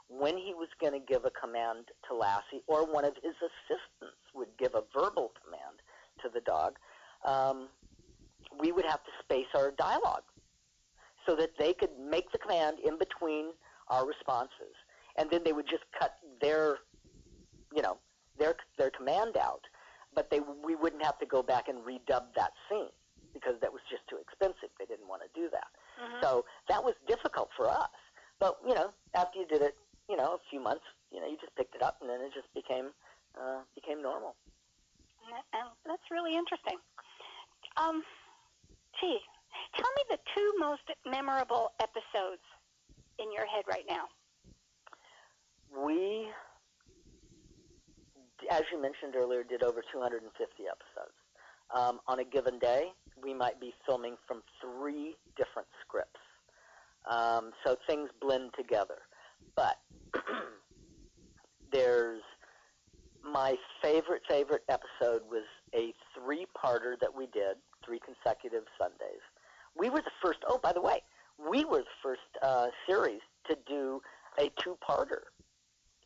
[0.08, 4.18] when he was going to give a command to Lassie or one of his assistants
[4.34, 5.80] would give a verbal command
[6.22, 6.76] to the dog.
[7.24, 7.68] Um,
[8.58, 10.22] we would have to space our dialogue
[11.26, 13.52] so that they could make the command in between
[13.88, 14.74] our responses
[15.16, 16.78] and then they would just cut their,
[17.74, 17.98] you know,
[18.38, 19.62] their their command out,
[20.14, 22.88] but they we wouldn't have to go back and redub that scene
[23.34, 24.70] because that was just too expensive.
[24.78, 25.66] They didn't want to do that.
[26.00, 26.22] Mhm.
[26.22, 27.90] So that was difficult for us.
[28.38, 29.76] But you know, after you did it,
[30.08, 32.32] you know, a few months, you know, you just picked it up, and then it
[32.32, 32.94] just became
[33.38, 34.36] uh, became normal.
[35.52, 36.78] And that's really interesting.
[37.76, 38.02] Um,
[39.00, 39.18] gee,
[39.76, 42.42] tell me the two most memorable episodes
[43.18, 44.08] in your head right now.
[45.74, 46.28] We,
[48.50, 50.32] as you mentioned earlier, did over 250
[50.64, 51.16] episodes.
[51.74, 52.88] Um, on a given day,
[53.22, 56.20] we might be filming from three different scripts.
[57.08, 58.98] Um, so things blend together.
[59.54, 59.76] But
[61.72, 62.22] there's
[63.24, 65.44] my favorite, favorite episode was
[65.74, 69.22] a three-parter that we did, three consecutive Sundays.
[69.76, 71.02] We were the first, oh, by the way,
[71.38, 74.00] we were the first uh, series to do
[74.38, 75.22] a two-parter.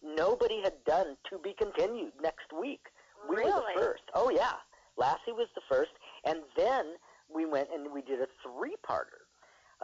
[0.03, 2.87] Nobody had done to be continued next week.
[3.29, 4.03] We were the first.
[4.15, 4.55] Oh yeah,
[4.97, 5.93] Lassie was the first,
[6.25, 6.95] and then
[7.33, 9.23] we went and we did a three-parter,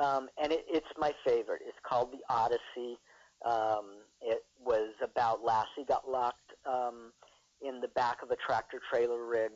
[0.02, 1.62] um, and it, it's my favorite.
[1.64, 2.98] It's called The Odyssey.
[3.44, 7.12] Um, it was about Lassie got locked um,
[7.62, 9.52] in the back of a tractor trailer rig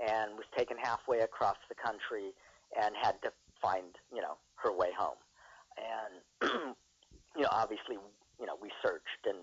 [0.00, 2.34] and was taken halfway across the country
[2.80, 3.30] and had to
[3.62, 5.18] find you know her way home,
[5.78, 6.50] and
[7.36, 7.96] you know obviously
[8.40, 9.38] you know we searched and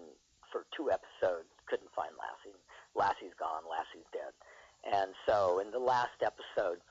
[0.52, 2.60] for two episodes couldn't find Lassie.
[2.94, 3.64] Lassie's gone.
[3.64, 4.36] Lassie's dead.
[4.84, 6.84] And so in the last episode,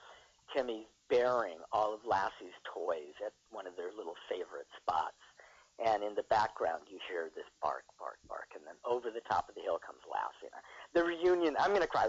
[0.56, 5.20] Timmy's burying all of Lassie's toys at one of their little favorite spots.
[5.80, 9.48] And in the background, you hear this bark, bark, bark, and then over the top
[9.48, 10.52] of the hill comes Lassie.
[10.52, 10.60] And
[10.92, 12.06] The reunion, I'm going to cry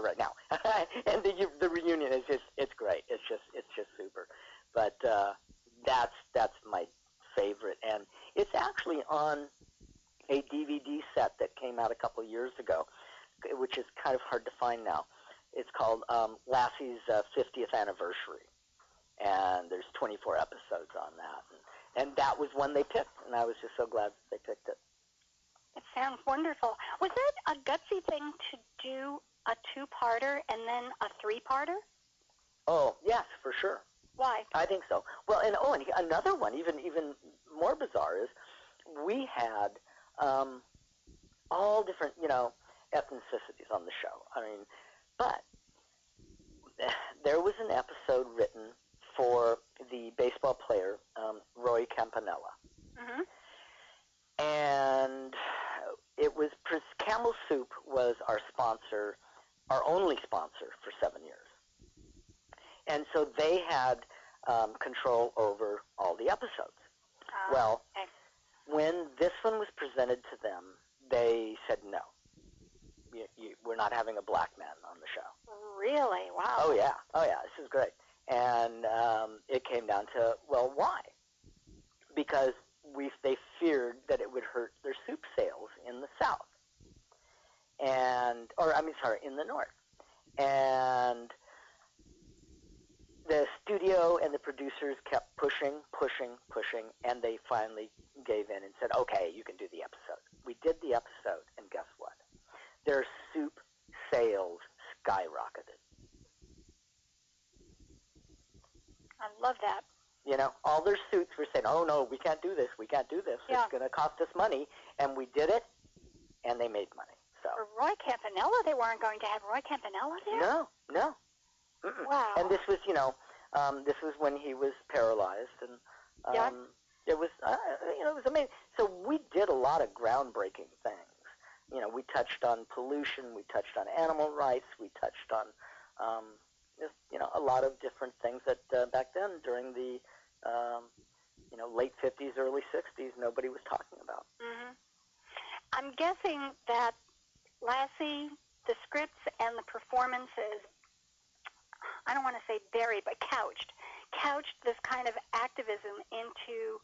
[156.12, 156.78] into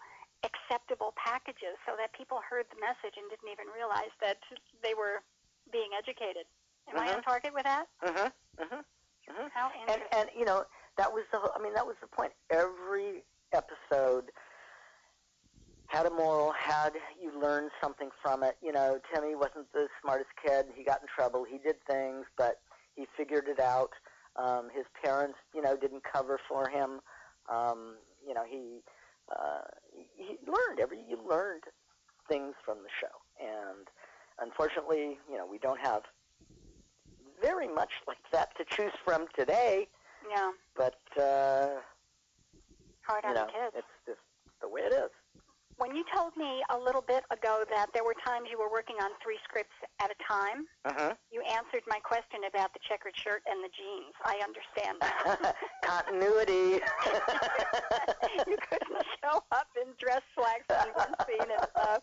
[0.46, 4.38] acceptable packages so that people heard the message and didn't even realize that
[4.82, 5.20] they were
[5.72, 6.46] being educated.
[6.88, 7.24] Am I on Mhm.
[7.24, 7.86] target with that?
[8.02, 8.28] Mm-hmm.
[8.62, 8.80] Mm-hmm.
[9.30, 9.48] Mm-hmm.
[9.52, 10.64] How and and you know
[10.96, 12.32] that was the whole, I mean that was the point.
[12.50, 14.32] Every episode
[15.86, 18.56] had a moral, had you learned something from it.
[18.62, 20.66] You know, Timmy wasn't the smartest kid.
[20.74, 21.44] He got in trouble.
[21.44, 22.60] He did things, but
[22.94, 23.90] he figured it out.
[24.36, 27.00] Um, his parents, you know, didn't cover for him.
[27.48, 28.82] Um, you know, he
[29.30, 29.62] uh,
[30.16, 31.64] he learned every you learned
[32.28, 33.86] things from the show, and
[34.40, 36.02] unfortunately, you know, we don't have
[37.42, 39.88] very much like that to choose from today.
[40.28, 41.80] yeah, But uh,
[43.02, 43.74] hard you on know, the kids.
[43.76, 44.20] it's just
[44.60, 45.10] the way it is.
[45.78, 48.96] When you told me a little bit ago that there were times you were working
[49.00, 51.14] on three scripts at a time, uh-huh.
[51.30, 54.14] you answered my question about the checkered shirt and the jeans.
[54.24, 55.52] I understand huh.
[55.84, 56.82] Continuity.
[58.50, 61.98] you couldn't show up in dress slacks in one scene and uh,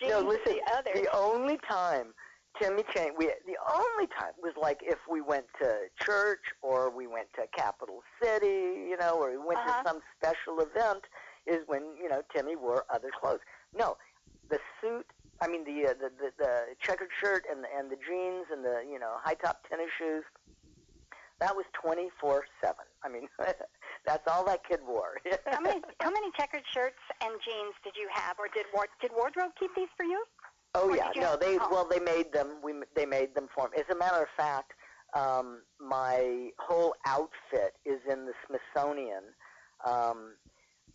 [0.00, 0.56] jeans no, in listen.
[0.56, 0.90] the other.
[0.94, 2.14] The only time
[2.60, 7.06] Timmy Chang, we the only time was like if we went to church or we
[7.06, 9.82] went to Capital City, you know, or we went Uh-huh.
[9.82, 11.04] to some special event,
[11.48, 13.40] is when you know Timmy wore other clothes.
[13.76, 13.96] No,
[14.50, 15.06] the suit.
[15.40, 18.64] I mean the uh, the, the the checkered shirt and the, and the jeans and
[18.64, 20.24] the you know high top tennis shoes.
[21.40, 22.84] That was twenty four seven.
[23.04, 23.28] I mean,
[24.06, 25.14] that's all that kid wore.
[25.46, 29.12] how many how many checkered shirts and jeans did you have, or did Ward, did
[29.16, 30.24] wardrobe keep these for you?
[30.74, 31.68] Oh Or yeah, you no, have- they oh.
[31.70, 32.56] well they made them.
[32.62, 33.78] We they made them for me.
[33.78, 34.72] As a matter of fact,
[35.14, 39.22] um, my whole outfit is in the Smithsonian.
[39.86, 40.32] Um,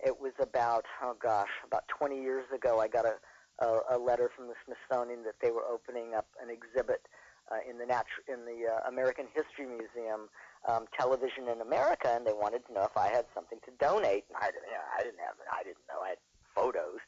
[0.06, 2.80] it was about oh gosh, about 20 years ago.
[2.80, 3.16] I got a
[3.60, 7.06] a, a letter from the Smithsonian that they were opening up an exhibit
[7.52, 10.30] uh, in the natu- in the uh, American History Museum,
[10.68, 14.26] um, television in America, and they wanted to know if I had something to donate.
[14.30, 16.22] And I didn't, you know, I didn't have, I didn't know I had
[16.56, 17.00] photos.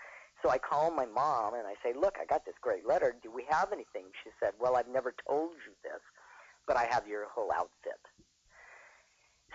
[0.44, 3.16] So I call my mom and I say, "Look, I got this great letter.
[3.24, 6.02] Do we have anything?" She said, "Well, I've never told you this,
[6.68, 8.00] but I have your whole outfit."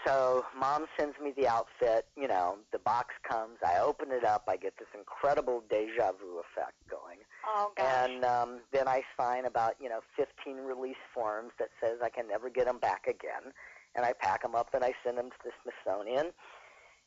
[0.06, 2.06] So mom sends me the outfit.
[2.16, 3.58] You know, the box comes.
[3.64, 4.44] I open it up.
[4.48, 7.18] I get this incredible deja vu effect going.
[7.46, 8.08] Oh gosh.
[8.08, 12.28] And um, then I sign about you know 15 release forms that says I can
[12.28, 13.52] never get them back again,
[13.94, 16.32] and I pack them up and I send them to the Smithsonian,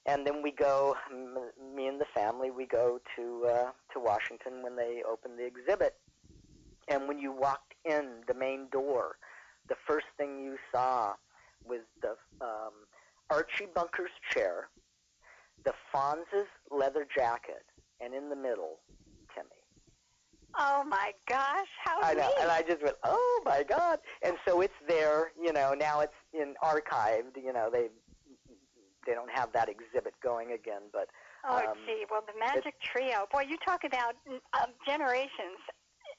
[0.06, 4.62] and then we go, m- me and the family, we go to uh, to Washington
[4.62, 5.96] when they open the exhibit,
[6.88, 9.16] and when you walked in the main door,
[9.70, 11.14] the first thing you saw
[11.68, 12.12] was the
[12.42, 12.74] um,
[13.30, 14.70] Archie Bunker's chair,
[15.66, 17.64] the Fonz's leather jacket,
[18.02, 18.80] and in the middle,
[19.36, 19.50] Timmy.
[20.60, 22.36] oh my gosh, how I know, neat.
[22.42, 24.00] and I just went, oh my god!
[24.22, 25.74] And so it's there, you know.
[25.74, 27.38] Now it's in archived.
[27.42, 27.88] You know, they
[29.08, 31.10] they don't have that exhibit going again, but
[31.46, 32.06] Oh, Um, gee.
[32.10, 33.28] Well, the Magic Trio.
[33.32, 34.16] Boy, you talk about
[34.54, 35.60] um, generations.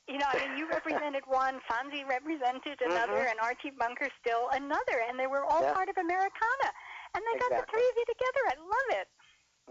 [0.06, 3.30] You know, I mean, you represented one, Fonzie represented another, Mhm.
[3.30, 5.72] and Archie Bunker still another, and they were all Yeah.
[5.72, 6.72] part of Americana.
[7.14, 8.40] And they got the three of you together.
[8.48, 9.08] I love it.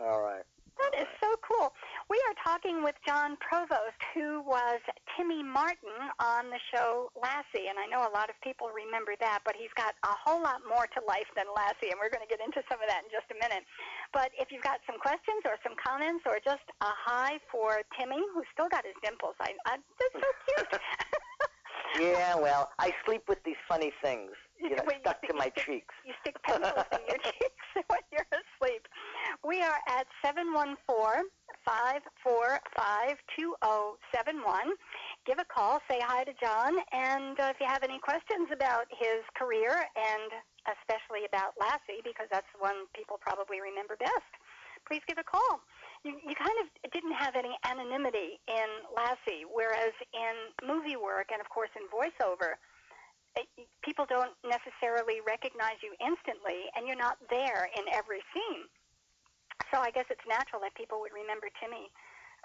[0.01, 0.43] all right.
[0.81, 1.71] That is so cool.
[2.09, 4.81] We are talking with Jon Provost, who was
[5.15, 9.39] Timmy Martin on the show Lassie, and I know a lot of people remember that,
[9.45, 12.29] but he's got a whole lot more to life than Lassie, and we're going to
[12.31, 13.63] get into some of that in just a minute.
[14.11, 18.19] But if you've got some questions or some comments or just a hi for Timmy,
[18.33, 20.81] who's still got his dimples, I, I that's so cute.
[21.99, 25.51] Yeah, well, I sleep with these funny things, you know, Wait, stuck you- to my
[25.55, 25.93] you- cheeks.
[26.03, 28.87] You stick pencils in your cheeks when you're asleep.
[29.43, 31.27] We are at 714-545-2071.
[35.27, 38.87] Give a call, say hi to Jon, and uh, if you have any questions about
[38.87, 40.31] his career and
[40.79, 44.31] especially about Lassie, because that's the one people probably remember best,
[44.87, 45.59] please give a call.
[46.07, 51.43] You, you kind of didn't have any anonymity in Lassie, whereas in movie work and,
[51.43, 52.55] of course, in voiceover,
[53.35, 53.51] it,
[53.83, 58.71] people don't necessarily recognize you instantly, and you're not there in every scene.
[59.73, 61.89] So I guess it's natural that people would remember Timmy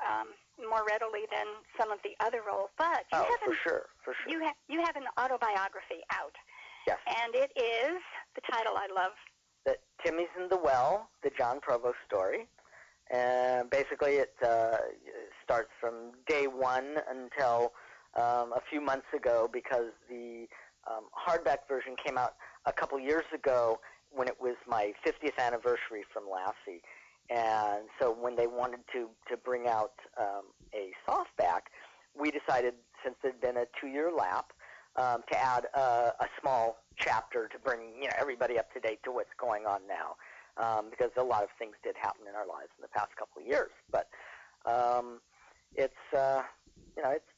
[0.00, 1.44] um, more readily than
[1.76, 2.72] some of the other roles.
[2.80, 4.32] But you oh, have for an, sure, for sure.
[4.32, 6.32] you have you have an autobiography out,
[6.88, 6.96] yes.
[7.04, 8.00] and it is
[8.34, 9.12] the title I love.
[9.66, 12.48] The Timmy's in the Well, the Jon Provost story.
[13.10, 14.76] And basically, it uh,
[15.42, 17.72] starts from day one until
[18.16, 20.46] um, a few months ago because the
[20.90, 22.34] um, hardback version came out
[22.66, 26.82] a couple years ago when it was my 50th anniversary from Lassie.
[27.30, 31.68] And so when they wanted to, to bring out um, a softback,
[32.18, 32.74] we decided,
[33.04, 34.52] since there'd been a two-year lap,
[34.96, 38.98] um, to add a, a small chapter to bring you know everybody up to date
[39.04, 40.16] to what's going on now,
[40.62, 43.40] um, because a lot of things did happen in our lives in the past couple
[43.40, 43.70] of years.
[43.92, 44.08] But
[44.66, 45.20] um,
[45.76, 46.42] it's uh,
[46.96, 47.30] you know it's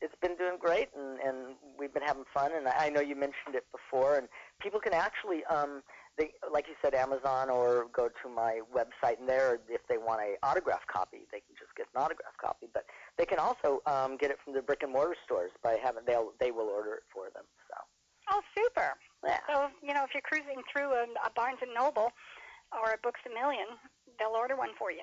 [0.00, 2.52] it's been doing great, and, and we've been having fun.
[2.56, 4.28] And I, I know you mentioned it before, and
[4.60, 5.82] people can actually um,
[6.20, 10.20] they like you said Amazon or go to my website, and there if they want
[10.20, 12.68] a autograph copy, they can just get an autograph copy.
[12.72, 12.84] But
[13.16, 16.32] they can also um, get it from the brick and mortar stores by having they'll
[16.38, 17.44] they will order it for them.
[17.72, 17.76] So.
[18.30, 18.92] Oh, super!
[19.24, 19.40] Yeah.
[19.48, 22.12] So you know, if you're cruising through a, a Barnes and Noble
[22.70, 23.66] or a Books a Million,
[24.18, 25.02] they'll order one for you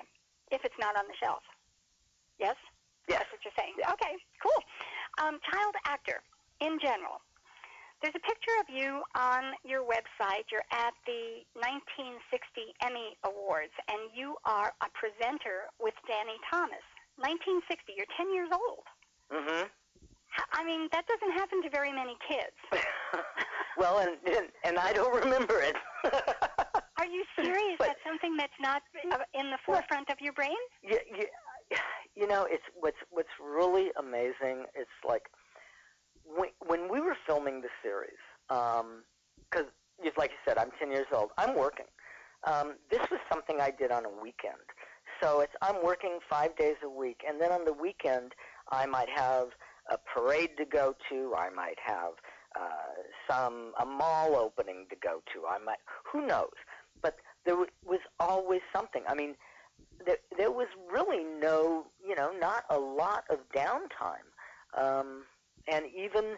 [0.54, 1.42] if it's not on the shelf.
[2.38, 2.54] Yes.
[3.10, 3.26] Yes.
[3.26, 3.74] That's what you're saying.
[3.74, 3.92] Yeah.
[3.98, 4.62] Okay, cool.
[5.18, 6.22] Um, child actor
[6.60, 7.18] in general.
[8.00, 10.46] There's a picture of you on your website.
[10.54, 12.22] You're at the 1960
[12.82, 16.84] Emmy Awards, and you are a presenter with Danny Thomas.
[17.18, 17.98] 1960.
[17.98, 18.86] You're 10 years old.
[19.34, 19.66] Mm-hmm.
[20.52, 22.54] I mean, that doesn't happen to very many kids.
[23.76, 25.74] well, and, and and I don't remember it.
[26.98, 27.76] Are you serious?
[27.78, 30.54] But- That's something that's not uh, in the forefront of your brain?
[30.82, 31.26] you, you,
[32.14, 34.66] you know, it's what's what's really amazing.
[34.74, 35.22] It's like
[36.66, 38.18] when we were filming the series,
[38.48, 39.66] because
[40.16, 41.30] like you said, I'm 10 years old.
[41.38, 41.86] I'm working.
[42.44, 44.62] Um, this was something I did on a weekend.
[45.20, 48.32] So it's I'm working five days a week, and then on the weekend
[48.70, 49.48] I might have
[49.90, 51.34] a parade to go to.
[51.36, 52.12] I might have
[52.58, 55.46] uh, some a mall opening to go to.
[55.46, 55.78] I might
[56.10, 56.54] who knows,
[57.02, 59.02] but there w- was always something.
[59.08, 59.34] I mean,
[60.04, 64.28] there, there was really no, you know, not a lot of downtime.
[64.76, 65.24] Um,
[65.70, 66.36] and even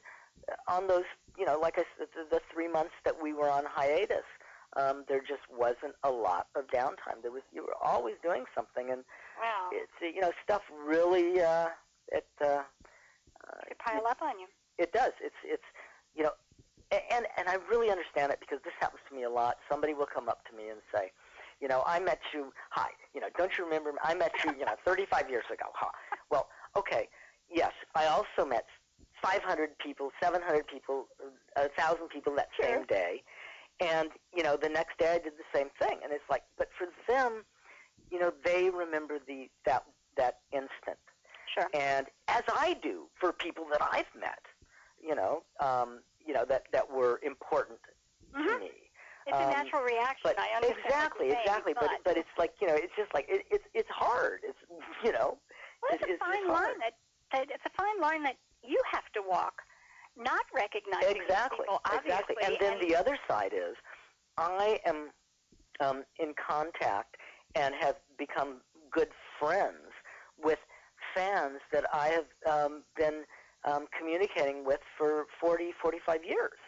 [0.68, 1.04] on those,
[1.38, 4.24] you know, like I said, the, the three months that we were on hiatus,
[4.76, 7.22] um, there just wasn't a lot of downtime.
[7.22, 9.04] There was, you were always doing something, and
[9.40, 9.70] Wow.
[9.72, 11.68] it's, uh, you know, stuff really, uh,
[12.12, 12.62] it, uh, uh,
[13.68, 14.46] Could pile up on you.
[14.78, 15.12] it does.
[15.22, 15.62] It's it's
[16.14, 16.30] you know,
[16.92, 19.56] and and I really understand it because this happens to me a lot.
[19.70, 21.10] Somebody will come up to me and say,
[21.60, 22.52] you know, I met you.
[22.70, 23.92] Hi, you know, don't you remember?
[23.92, 23.98] me?
[24.04, 25.66] I met you, you know, 35 years ago.
[25.74, 25.88] Huh?
[26.30, 27.08] Well, okay,
[27.52, 28.66] yes, I also met
[29.22, 31.06] 500 people, 700 people,
[31.56, 32.78] a thousand people that Sure.
[32.78, 33.22] same day,
[33.80, 36.00] and you know, the next day I did the same thing.
[36.02, 37.44] And it's like, but for them,
[38.10, 39.84] you know, they remember the that
[40.16, 40.98] that instant
[41.54, 41.68] Sure.
[41.74, 44.42] and as I do for people that I've met,
[45.02, 47.78] you know, um, you know that that were important
[48.34, 48.60] to Mhm.
[48.60, 48.70] me.
[49.26, 50.22] It's a Um, natural reaction.
[50.24, 50.84] But I understand.
[50.86, 51.74] exactly, what you're saying, exactly.
[51.74, 54.40] But but it's like you know, it's just like it, it's it's hard.
[54.44, 54.58] It's
[55.04, 55.38] you know,
[55.82, 56.94] well, it's it- a fine it's line that,
[57.32, 59.54] that it's a fine line that you have to walk,
[60.16, 62.36] not recognizing exactly, people obviously.
[62.36, 62.36] exactly.
[62.44, 63.76] And then the other side is,
[64.36, 65.10] I am
[65.80, 67.16] um, in contact
[67.54, 68.60] and have become
[68.92, 69.08] good
[69.38, 69.92] friends
[70.42, 70.58] with
[71.14, 73.24] fans that I have um, been
[73.64, 76.58] um, communicating with for 40, 45 years.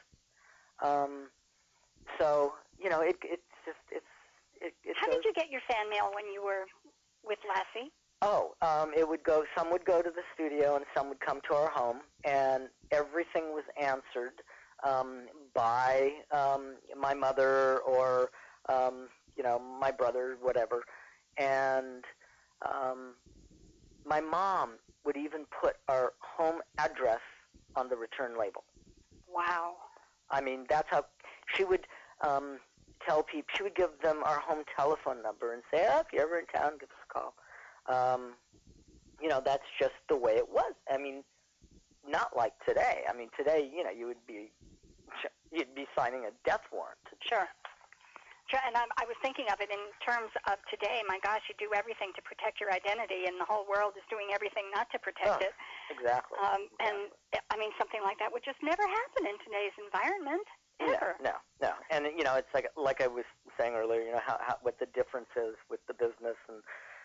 [0.83, 1.29] Um,
[2.19, 4.15] so you know, it, it's just it's
[4.61, 5.23] it, it How goes.
[5.23, 6.67] did you get your fan mail when you were
[7.23, 7.91] with Lassie?
[8.25, 9.43] Oh, um, it would go.
[9.59, 13.53] Some would go to the studio, and some would come to our home, and everything
[13.53, 14.35] was answered
[14.89, 18.31] um, by um, my mother or
[18.69, 20.85] um, you know my brother, whatever.
[21.37, 22.05] And
[22.65, 23.15] um,
[24.07, 27.21] my mom would even put our home address
[27.75, 28.63] on the return label.
[29.29, 29.73] Wow.
[30.31, 31.07] I mean, that's how
[31.57, 31.87] she would
[32.25, 32.59] um,
[33.05, 33.49] tell people.
[33.57, 36.47] She would give them our home telephone number and say, "Oh, if you're ever in
[36.47, 37.35] town, give us a call."
[37.87, 38.35] Um,
[39.21, 40.73] you know, that's just the way it was.
[40.91, 41.23] I mean,
[42.07, 43.03] not like today.
[43.09, 44.51] I mean, today, you know, you would be
[45.53, 46.99] you'd be signing a death warrant.
[47.29, 47.47] Sure.
[48.51, 51.01] Sure, and I'm, I was thinking of it in terms of today.
[51.09, 54.29] My gosh, you do everything to protect your identity, and the whole world is doing
[54.35, 55.55] everything not to protect Oh, it.
[55.89, 56.37] Exactly.
[56.43, 57.09] Um, and.
[57.53, 60.45] I mean, something like that would just never happen in today's environment,
[60.81, 61.17] ever.
[61.21, 61.73] No, no, no.
[61.93, 63.25] And you know, it's like like I was
[63.61, 64.01] saying earlier.
[64.01, 66.61] You know how, how what the difference is with the business and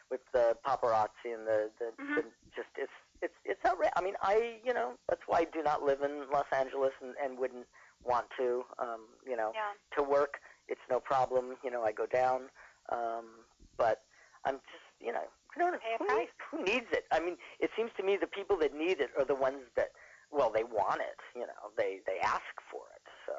[0.09, 2.15] with the paparazzi and the the, Mhm.
[2.15, 2.23] the
[2.55, 2.91] just it's
[3.21, 3.93] it's it's outrageous.
[3.95, 7.15] I mean, I you know that's why I do not live in Los Angeles and
[7.17, 7.67] and wouldn't
[8.03, 8.65] want to.
[8.79, 9.73] Um, you know, Yeah.
[9.97, 11.57] to work, it's no problem.
[11.63, 12.49] You know, I go down.
[12.89, 13.45] Um,
[13.77, 14.03] but
[14.45, 15.27] I'm just, you know,
[15.57, 16.29] don't know, who, price.
[16.49, 17.05] who needs it?
[17.11, 19.89] I mean, it seems to me the people that need it are the ones that,
[20.31, 21.19] well, they want it.
[21.35, 23.01] You know, they they ask for it.
[23.25, 23.33] So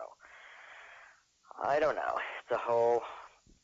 [1.62, 2.14] I don't know.
[2.42, 3.02] It's a whole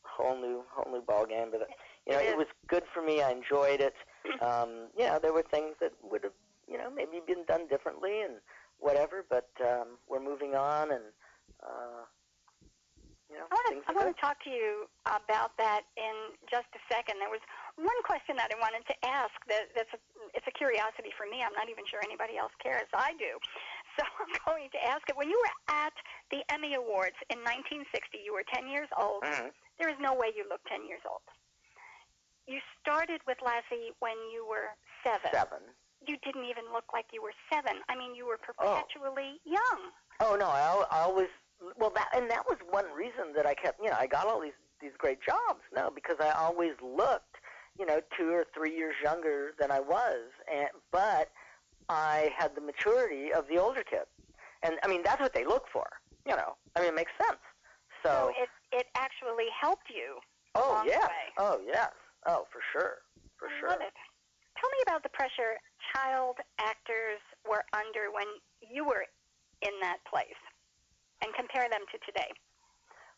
[0.03, 1.49] whole new whole new ball game.
[1.51, 1.67] But
[2.05, 3.21] you know, It it, was good for me.
[3.21, 3.95] I enjoyed it.
[4.41, 6.33] Um, you know, there were things that would have,
[6.67, 8.41] you know, maybe been done differently and
[8.79, 9.23] whatever.
[9.29, 11.05] But um, we're moving on, and
[11.61, 12.09] uh,
[13.29, 16.67] you know, I want to I want to talk to you about that in just
[16.73, 17.21] a second.
[17.21, 17.41] There was
[17.77, 19.99] one question that I wanted to ask that that's a,
[20.33, 21.45] it's a curiosity for me.
[21.45, 22.89] I'm not even sure anybody else cares.
[22.97, 23.37] I do.
[23.97, 25.15] So I'm going to ask it.
[25.15, 25.93] When you were at
[26.33, 29.21] the Emmy Awards in 1960, you were 10 years old.
[29.21, 29.53] Mhm.
[29.77, 31.21] There is no way you look 10 years old.
[32.47, 34.69] You started with Lassie when you were
[35.03, 35.29] seven.
[35.33, 35.59] Seven.
[36.07, 37.81] You didn't even look like you were seven.
[37.89, 38.75] I mean, you were Oh.
[38.85, 39.91] perpetually young.
[40.19, 41.29] Oh no, I, al- I always
[41.77, 44.39] well that and that was one reason that I kept you know I got all
[44.39, 45.61] these these great jobs.
[45.75, 47.35] No, because I always looked
[47.79, 51.31] you know two or three years younger than I was, and but
[51.89, 54.05] I had the maturity of the older kid,
[54.63, 55.87] and I mean that's what they look for.
[56.27, 57.39] You know, I mean it makes sense.
[58.05, 60.19] So, it it actually helped you.
[60.53, 61.91] oh yes, oh yes,
[62.25, 63.01] oh for sure,
[63.37, 63.69] for I sure.
[63.69, 63.93] love it.
[64.59, 65.59] Tell me about the pressure
[65.93, 68.27] child actors were under when
[68.61, 69.05] you were
[69.61, 70.39] in that place,
[71.21, 72.31] and compare them to today.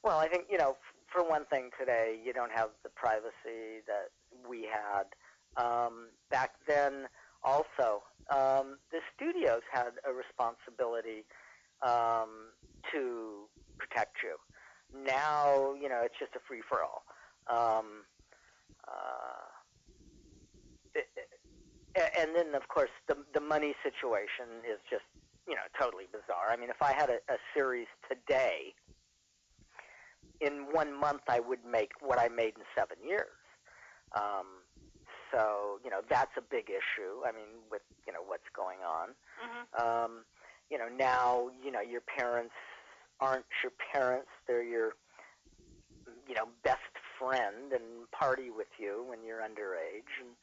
[0.03, 0.77] Well, I think you know,
[1.11, 4.11] for one thing, today you don't have the privacy that
[4.47, 5.15] we had
[5.55, 7.07] um, back then.
[7.43, 11.25] Also, um, the studios had a responsibility
[11.81, 12.51] um,
[12.91, 13.47] to
[13.77, 14.35] protect you.
[14.93, 17.03] Now, you know, it's just a free for all.
[17.47, 18.16] Um, it- it- a-
[22.17, 25.05] and then, of course, the the money situation is just
[25.47, 26.49] you know totally bizarre.
[26.51, 28.73] I mean, if I had a, a series today
[30.41, 33.38] in one month I would make what I made in seven years.
[34.15, 34.63] Um,
[35.31, 37.23] so you know that's a big issue.
[37.25, 39.09] I mean, with you know what's going on.
[39.41, 39.63] Mm-hmm.
[39.77, 40.11] Um,
[40.69, 42.53] you know now you know your parents
[43.19, 44.93] aren't your parents; they're your
[46.27, 50.11] you know best friend and party with you when you're underage.
[50.20, 50.34] And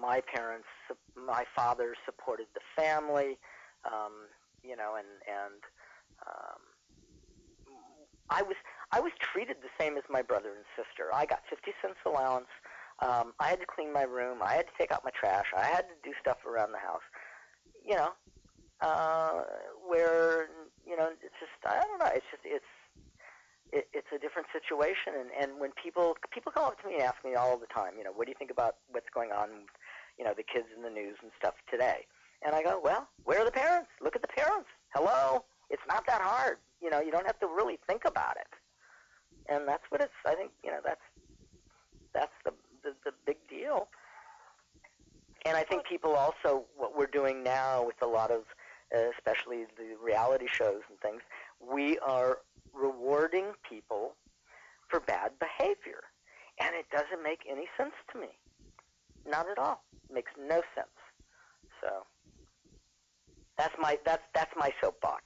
[0.00, 0.68] my parents,
[1.16, 3.38] my father supported the family.
[3.84, 4.28] Um,
[4.62, 5.60] you know, and and
[6.26, 6.60] um,
[8.30, 8.56] I was
[8.92, 11.10] I was treated the same as my brother and sister.
[11.12, 12.48] I got 50 cents allowance.
[13.00, 14.38] Um, I had to clean my room.
[14.42, 15.46] I had to take out my trash.
[15.56, 17.04] I had to do stuff around the house.
[17.84, 18.10] You know,
[18.80, 19.42] uh,
[19.86, 20.48] where
[20.86, 22.10] you know it's just I don't know.
[22.14, 22.72] It's just it's
[23.74, 25.18] it, it's a different situation.
[25.18, 27.98] And and when people people come up to me and ask me all the time,
[27.98, 29.66] you know, what do you think about what's going on?
[30.16, 32.06] You know, the kids in the news and stuff today.
[32.46, 33.88] And I go, well, where are the parents?
[34.00, 34.68] Look at the parents.
[34.94, 36.58] Hello, it's not that hard.
[36.80, 38.52] You know, you don't have to really think about it.
[39.52, 40.14] And that's what it's.
[40.24, 41.04] I think you know that's
[42.14, 42.52] that's the
[42.84, 43.88] the, the big deal.
[45.46, 48.44] And I think people also what we're doing now with a lot of,
[48.94, 51.20] uh, especially the reality shows and things,
[51.60, 52.38] we are
[52.74, 54.14] rewarding people
[54.90, 56.02] for bad behavior,
[56.60, 58.28] and it doesn't make any sense to me.
[59.26, 59.84] Not at all.
[60.12, 60.98] makes no sense.
[61.80, 62.04] So
[63.56, 65.24] that's my that's that's my soapbox.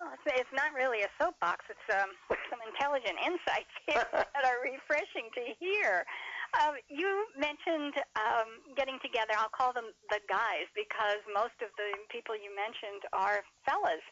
[0.00, 1.60] Well, it's, not really a soapbox.
[1.68, 2.08] It's um,
[2.48, 3.74] some intelligent insights
[4.08, 6.08] that are refreshing to hear.
[6.56, 9.36] Um, you mentioned um, getting together.
[9.36, 14.02] I'll call them the guys because most of the people you mentioned are fellas.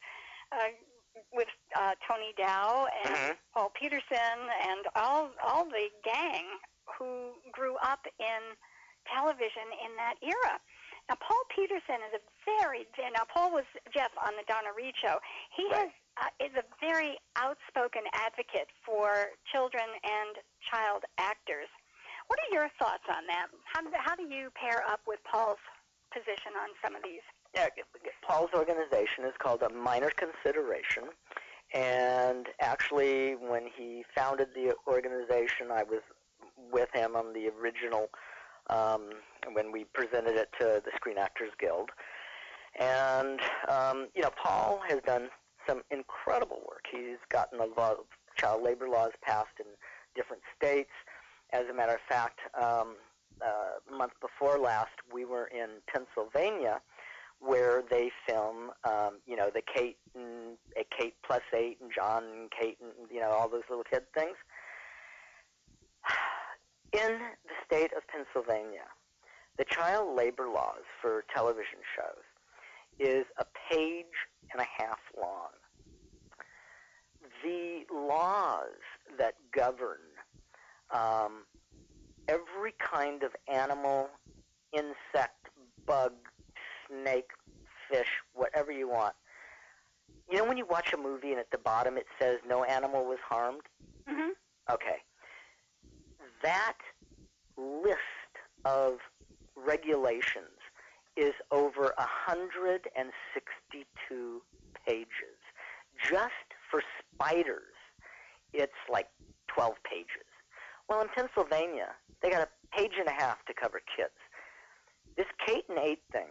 [0.52, 0.76] Uh,
[1.32, 3.36] with uh, Tony Dow and Mhm.
[3.54, 4.38] Paul Petersen
[4.68, 6.46] and all all the gang
[6.98, 8.56] who grew up in
[9.12, 10.60] television in that era.
[11.08, 13.24] Now, Paul Petersen is a very now.
[13.24, 13.64] Paul was
[13.94, 15.18] Jeff on the Donna Reed show.
[15.56, 15.76] He Right.
[15.76, 21.68] has uh, is a very outspoken advocate for children and child actors.
[22.26, 23.48] What are your thoughts on that?
[23.64, 25.60] How how do you pair up with Paul's
[26.10, 27.22] position on some of these?
[27.54, 27.68] Yeah,
[28.26, 31.04] Paul's organization is called a minor consideration,
[31.74, 36.00] and actually, when he founded the organization, I was
[36.70, 38.08] with him on the original
[38.70, 39.10] um,
[39.52, 41.90] when we presented it to the Screen Actors Guild.
[42.78, 45.28] And um, you know, Paul has done
[45.66, 46.84] some incredible work.
[46.90, 48.04] He's gotten a lot of
[48.36, 49.66] child labor laws passed in
[50.14, 50.90] different states.
[51.52, 52.96] As a matter of fact, um,
[53.42, 56.80] uh, month before last, we were in Pennsylvania
[57.40, 62.24] where they film, um, you know, the Kate and uh, Kate plus eight and John
[62.24, 64.36] and Kate and you know all those little kid things.
[66.92, 68.86] In the state of Pennsylvania,
[69.58, 72.24] the child labor laws for television shows
[72.98, 74.06] is a page
[74.52, 75.50] and a half long.
[77.44, 78.80] The laws
[79.18, 79.98] that govern
[80.90, 81.44] um,
[82.28, 84.08] every kind of animal,
[84.72, 85.48] insect,
[85.86, 86.12] bug,
[86.88, 87.30] snake,
[87.90, 89.14] fish, whatever you want.
[90.30, 93.04] You know when you watch a movie and at the bottom it says no animal
[93.04, 93.62] was harmed?
[94.06, 94.30] Mhm.
[94.70, 95.02] Okay.
[96.42, 96.76] That
[97.56, 97.98] list
[98.64, 99.00] of
[99.56, 100.60] regulations
[101.16, 104.42] is over 162
[104.86, 105.38] pages.
[106.08, 106.32] Just
[106.70, 106.82] for
[107.12, 107.74] spiders,
[108.52, 109.08] it's like
[109.48, 110.26] 12 pages.
[110.88, 114.14] Well, in Pennsylvania, they got a page and a half to cover kids.
[115.16, 116.28] This Kate and Eight thing,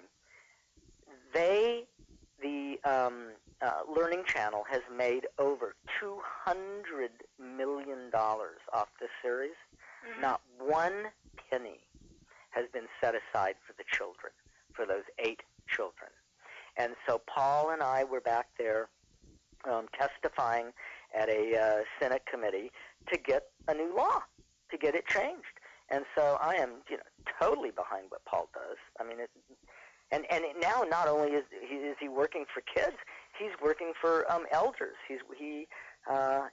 [1.38, 1.84] they,
[2.42, 3.28] the um,
[3.62, 7.10] uh, Learning Channel, has made over $200
[7.40, 9.56] million off this series.
[10.06, 10.22] Mhm.
[10.22, 11.12] Not one
[11.50, 11.80] penny
[12.50, 14.34] has been set aside for the children,
[14.74, 16.10] for those eight children.
[16.76, 18.90] And so Paul and I were back there
[19.70, 20.74] um, testifying
[21.16, 22.72] at a uh, Senate committee
[23.12, 24.24] to get a new law,
[24.72, 25.60] to get it changed.
[25.90, 27.04] And so I am, you know,
[27.40, 28.78] totally behind what Paul does.
[29.00, 29.30] I mean, it,
[30.12, 32.96] and and now not only is he, is he working for kids,
[33.38, 34.96] he's working for um, elders.
[35.08, 35.68] He's he
[36.10, 36.48] uh,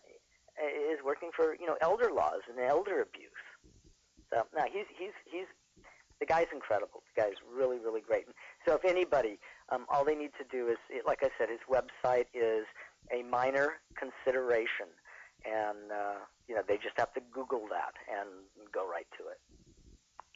[0.58, 3.30] is working for you know elder laws and elder abuse.
[4.32, 5.46] So no, he's he's he's
[6.20, 7.02] the guy's incredible.
[7.14, 8.24] The guy's really really great.
[8.66, 9.38] So if anybody,
[9.70, 12.66] um, all they need to do is, like I said, his website is
[13.12, 14.86] a minor consideration,
[15.44, 18.28] and uh, you know they just have to Google that and
[18.72, 19.38] go right to it.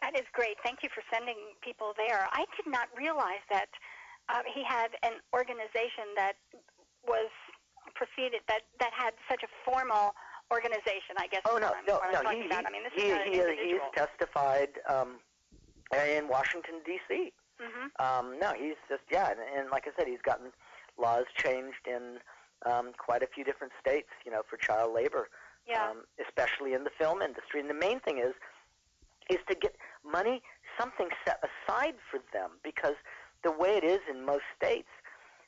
[0.09, 0.57] That is great.
[0.65, 2.29] Thank you for sending people there.
[2.33, 3.69] I did not realize that
[4.33, 6.33] uh, he had an organization that
[7.05, 7.29] was
[7.93, 10.17] proceeded that that had such a formal
[10.51, 11.21] organization.
[11.21, 11.43] I guess.
[11.45, 12.23] Oh no, I'm, no, no.
[12.23, 12.49] talking He.
[12.49, 15.21] I mean, this he, is he, he, he's testified um,
[15.93, 17.33] in Washington D.C.
[17.61, 20.57] hmm Um, no, he's just yeah, and, and like I said, he's gotten
[20.97, 22.17] laws changed in
[22.65, 25.29] um, quite a few different states, you know, for child labor,
[25.69, 25.85] Yeah.
[25.85, 27.61] um, especially in the film industry.
[27.61, 28.33] And the main thing is
[29.29, 30.43] is to get money,
[30.79, 32.95] something set aside for them, because
[33.45, 34.89] the way it is in most states,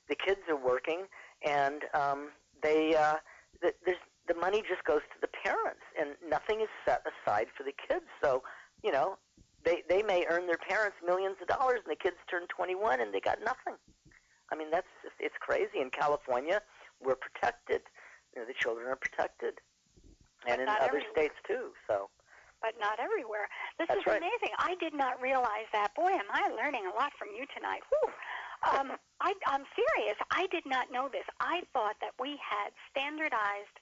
[0.08, 1.06] the kids are working,
[1.46, 2.30] and um,
[2.62, 3.16] they uh,
[3.62, 3.98] the, there's
[4.28, 8.04] the money just goes to the parents, and nothing is set aside for the kids.
[8.22, 8.42] So,
[8.82, 9.18] you know,
[9.64, 13.12] they they may earn their parents millions of dollars, and the kids turn 21 and
[13.12, 13.74] they got nothing.
[14.52, 15.80] I mean, that's just, it's crazy.
[15.80, 16.60] In California,
[17.02, 17.82] we're protected.
[18.34, 19.54] You know, the children are protected,
[20.44, 21.70] But and in other states too.
[21.86, 22.08] So,
[22.62, 23.48] but not everywhere.
[23.78, 24.20] This That's is right.
[24.20, 24.52] amazing.
[24.58, 25.94] I did not realize that.
[25.96, 27.80] Boy, am I learning a lot from you tonight.
[27.88, 28.12] Whew.
[28.72, 30.16] Um, I, I'm serious.
[30.30, 31.24] I did not know this.
[31.40, 33.76] I thought that we had standardized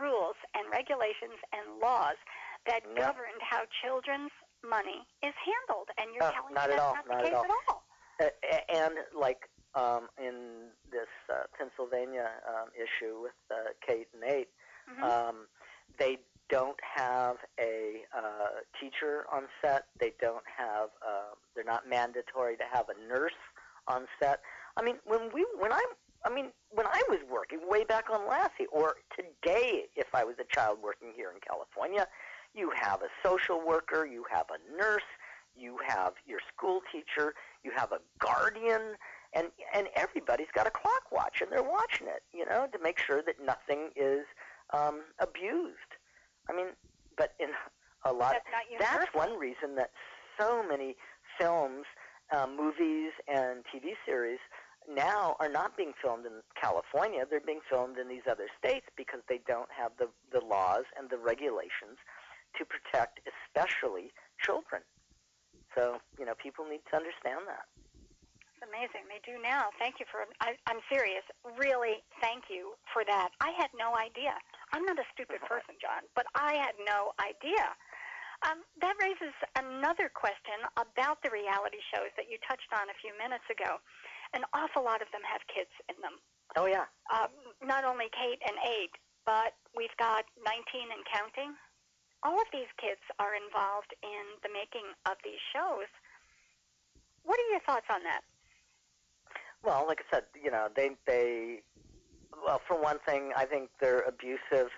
[0.00, 2.16] rules and regulations and laws
[2.66, 3.02] that No.
[3.10, 4.30] governed how children's
[4.62, 7.24] money is handled, and you're Oh, telling not me that's all, not not the at
[7.26, 7.44] case all.
[7.44, 7.82] at all.
[8.22, 14.48] Uh, and like um, in this uh, Pennsylvania um, issue with uh, Kate and Nate,
[14.88, 15.02] Mhm.
[15.02, 15.48] um,
[15.98, 16.18] they
[16.52, 19.86] don't have a uh, teacher on set.
[19.98, 20.90] They don't have.
[21.00, 23.32] Uh, they're not mandatory to have a nurse
[23.88, 24.40] on set.
[24.76, 25.82] I mean, when we, when I,
[26.24, 30.36] I mean, when I was working way back on Lassie, or today, if I was
[30.38, 32.06] a child working here in California,
[32.54, 35.00] you have a social worker, you have a nurse,
[35.56, 37.34] you have your school teacher,
[37.64, 38.96] you have a guardian,
[39.32, 42.98] and and everybody's got a clock watch, and they're watching it, you know, to make
[42.98, 44.26] sure that nothing is
[44.74, 45.96] um, abused.
[46.52, 46.66] I mean,
[47.16, 47.48] but in
[48.04, 48.98] a lot, That's not universal.
[48.98, 49.90] that's one reason that
[50.38, 50.96] so many
[51.40, 51.84] films,
[52.34, 54.38] um, movies, and TV series
[54.88, 57.24] now are not being filmed in California.
[57.28, 61.08] They're being filmed in these other states because they don't have the, the laws and
[61.08, 61.96] the regulations
[62.58, 64.12] to protect especially
[64.44, 64.82] children.
[65.76, 67.64] So, you know, people need to understand that.
[68.58, 69.08] It's amazing.
[69.08, 69.72] They do now.
[69.78, 70.26] Thank you for.
[70.40, 71.24] I, I'm serious.
[71.56, 73.30] Really, thank you for that.
[73.40, 74.36] I had no idea.
[74.72, 77.76] I'm not a stupid person, Jon, but I had no idea.
[78.42, 83.14] Um, that raises another question about the reality shows that you touched on a few
[83.14, 83.78] minutes ago.
[84.34, 86.18] An awful lot of them have kids in them.
[86.58, 86.90] Oh, yeah.
[87.12, 87.30] Um,
[87.62, 91.54] not only Kate and Eight, but we've got 19 and counting.
[92.26, 95.90] All of these kids are involved in the making of these shows.
[97.22, 98.26] What are your thoughts on that?
[99.62, 101.62] Well, like I said, you know, they they
[102.44, 104.70] well, for one thing, I think they're abusive.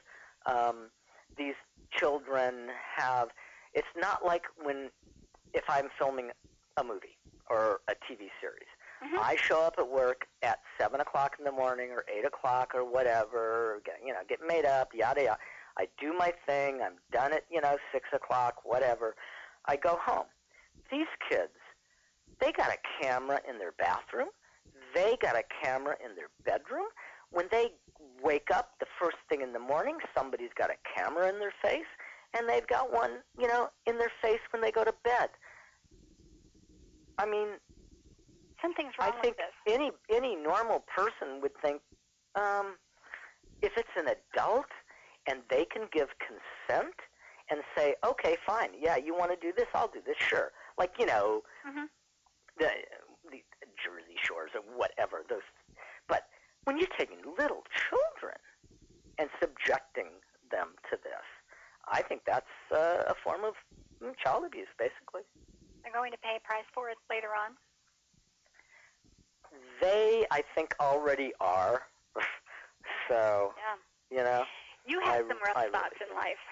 [0.46, 0.90] Um,
[1.36, 1.54] these
[1.92, 3.28] children have.
[3.72, 4.90] It's not like when
[5.52, 6.30] if I'm filming
[6.76, 7.16] a movie
[7.48, 8.68] or a TV series.
[9.02, 9.18] Mhm.
[9.18, 12.84] I show up at work at seven o'clock in the morning or eight o'clock or
[12.84, 13.80] whatever.
[13.84, 15.38] Get, you know, get made up, yada yada.
[15.76, 16.80] I do my thing.
[16.82, 19.16] I'm done at you know six o'clock, whatever.
[19.66, 20.26] I go home.
[20.90, 21.56] These kids,
[22.40, 24.28] they got a camera in their bathroom.
[24.94, 26.86] They got a camera in their bedroom.
[27.34, 27.72] When they
[28.22, 31.90] wake up the first thing in the morning, somebody's got a camera in their face.
[32.36, 35.28] and they've got one, you know, in their face when they go to bed.
[37.18, 37.48] I mean,
[38.60, 39.74] Something's wrong I think with this.
[39.74, 41.80] any any normal person would think,
[42.34, 42.76] um,
[43.62, 44.66] if it's an adult
[45.28, 46.94] and they can give consent
[47.50, 50.50] and say, okay, fine, yeah, you want to do this, I'll do this, sure.
[50.78, 51.88] Like you know, Mhm.
[52.58, 52.70] the
[53.30, 53.42] the
[53.84, 55.42] Jersey Shores or whatever those.
[56.08, 56.26] But
[56.64, 58.36] when you're taking little children
[59.18, 60.08] and subjecting
[60.50, 61.26] them to this,
[61.88, 63.54] I think that's uh, a form of
[64.02, 65.22] mm, child abuse, basically.
[65.82, 67.54] They're going to pay a price for it later on.
[69.80, 71.82] They, I think, already are.
[73.08, 73.76] so Yeah.
[74.18, 74.44] you know,
[74.86, 76.14] You have I- some rough I really spots in do.
[76.14, 76.42] life.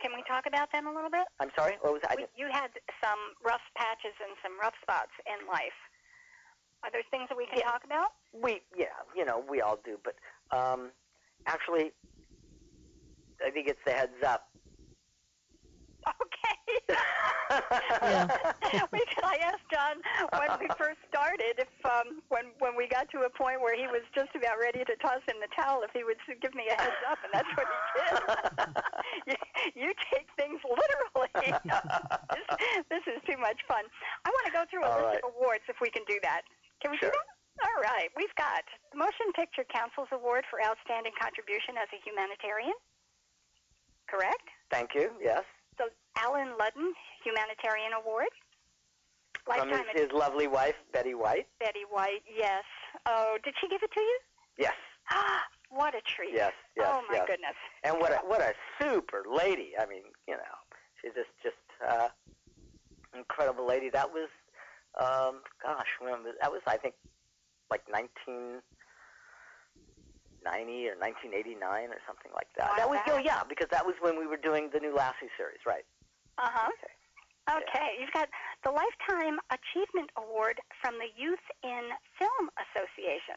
[0.00, 1.22] Can we talk about them a little bit?
[1.38, 1.78] I'm sorry.
[1.82, 2.18] What was that?
[2.34, 2.74] You had
[3.04, 5.78] some rough patches and some rough spots in life.
[6.82, 7.70] Are there things that we can Yeah.
[7.70, 8.10] talk about?
[8.32, 9.98] we, yeah, you know, we all do.
[10.02, 10.16] But
[10.56, 10.90] um,
[11.46, 11.92] actually,
[13.44, 14.48] I think it's the heads up.
[16.08, 16.96] Okay.
[18.02, 18.24] Yeah.
[18.90, 20.00] because I asked Jon
[20.40, 23.84] when we first started if um, when when we got to a point where he
[23.92, 26.76] was just about ready to toss in the towel, if he would give me a
[26.80, 28.16] heads up, and that's what he did.
[29.28, 29.36] you,
[29.84, 31.28] you take things literally.
[32.32, 32.48] this,
[32.88, 33.84] this is too much fun.
[34.24, 35.22] I want to go through a All list right.
[35.22, 36.42] of awards if we can do that.
[36.82, 37.10] Can we Sure.
[37.10, 37.28] do that?
[37.68, 38.10] All right.
[38.16, 42.74] We've got the Motion Picture Council's Award for Outstanding Contribution as a Humanitarian.
[44.08, 44.48] Correct?
[44.70, 45.14] Thank you.
[45.20, 45.44] Yes.
[45.78, 45.88] the
[46.18, 46.92] Allen Ludden
[47.24, 48.28] Humanitarian Award.
[49.46, 51.48] From Lifetime his, his lovely wife, Betty White.
[51.60, 52.64] Betty White, yes.
[53.06, 54.18] Oh, did she give it to you?
[54.58, 54.74] Yes.
[55.10, 56.34] Ah, what a treat.
[56.34, 56.52] Yes.
[56.76, 56.86] Yes.
[56.90, 57.24] oh my yes.
[57.26, 57.54] goodness.
[57.84, 59.72] And what a what a super lady.
[59.80, 60.54] I mean, you know,
[61.00, 61.56] she's just just
[61.88, 62.08] uh,
[63.16, 63.88] incredible lady.
[63.90, 64.28] That was,
[65.00, 66.94] um, gosh, when was, that was I think
[67.70, 68.62] like 1990
[70.88, 72.70] or 1989 or something like that.
[72.70, 74.94] Wow, that was that- oh yeah, because that was when we were doing the new
[74.94, 75.84] Lassie series, right?
[76.38, 76.68] Uh-huh.
[76.68, 76.92] Okay.
[77.50, 78.28] Okay, you've got
[78.62, 83.34] the Lifetime Achievement Award from the Youth in Film Association.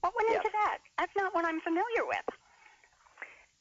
[0.00, 0.38] What went Yes.
[0.44, 0.78] into that?
[0.98, 2.26] That's not what I'm familiar with.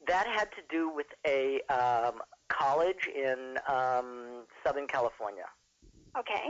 [0.07, 5.45] That had to do with a um, college in um, Southern California.
[6.18, 6.49] Okay.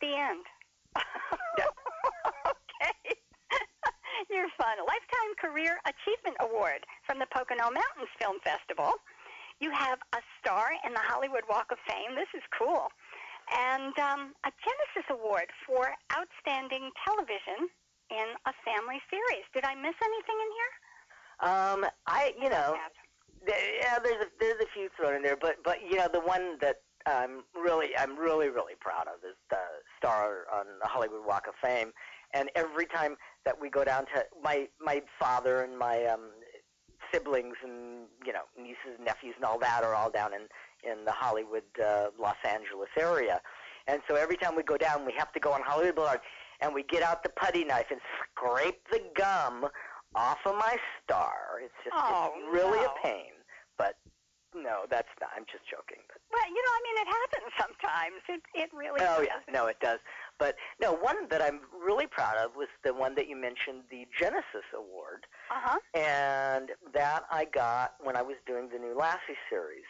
[0.00, 0.44] The end.
[2.52, 2.98] okay.
[4.30, 4.76] You're fun.
[4.84, 8.92] Lifetime Career Achievement Award from the Pocono Mountains Film Festival.
[9.60, 12.14] You have a star in the Hollywood Walk of Fame.
[12.14, 12.92] This is cool.
[13.48, 17.72] And um, a Genesis Award for Outstanding Television
[18.12, 19.48] in a Family Series.
[19.56, 20.72] Did I miss anything in here?
[21.40, 22.76] Um, I, you know,
[23.48, 26.58] Yeah, there's a, there's a few thrown in there, but but you know the one
[26.60, 26.76] that
[27.06, 29.56] I'm really I'm really really proud of is the
[29.96, 31.92] star on the Hollywood Walk of Fame,
[32.34, 36.30] and every time that we go down to my my father and my um,
[37.12, 40.42] siblings and you know nieces and nephews and all that are all down in
[40.90, 43.40] in the Hollywood uh, Los Angeles area,
[43.86, 46.20] and so every time we go down we have to go on Hollywood Boulevard
[46.60, 48.00] and we get out the putty knife and
[48.34, 49.66] scrape the gum
[50.16, 51.60] off of my star.
[51.62, 52.86] It's just Oh, it's really no.
[52.86, 53.30] a pain.
[54.62, 55.30] No, that's not.
[55.36, 56.02] I'm just joking.
[56.08, 58.20] But Well, you know, I mean, it happens sometimes.
[58.28, 59.00] It it really.
[59.02, 59.26] oh does.
[59.26, 59.98] yeah, no, it does.
[60.38, 64.06] But no, one that I'm really proud of was the one that you mentioned, the
[64.18, 65.78] Genesis Award, Uh huh.
[65.94, 69.84] and that I got when I was doing the new Lassie series.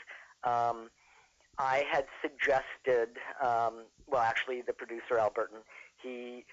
[0.44, 0.90] Um,
[1.58, 5.58] I had suggested, um, well, actually, the producer Al Burton,
[6.00, 6.44] he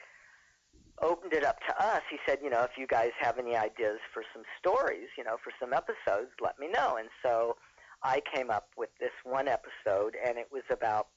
[1.02, 2.02] opened it up to us.
[2.10, 5.36] He said, you know, if you guys have any ideas for some stories, you know,
[5.44, 6.96] for some episodes, let me know.
[6.98, 7.58] And so
[8.04, 11.08] I came up with this one episode, and it was about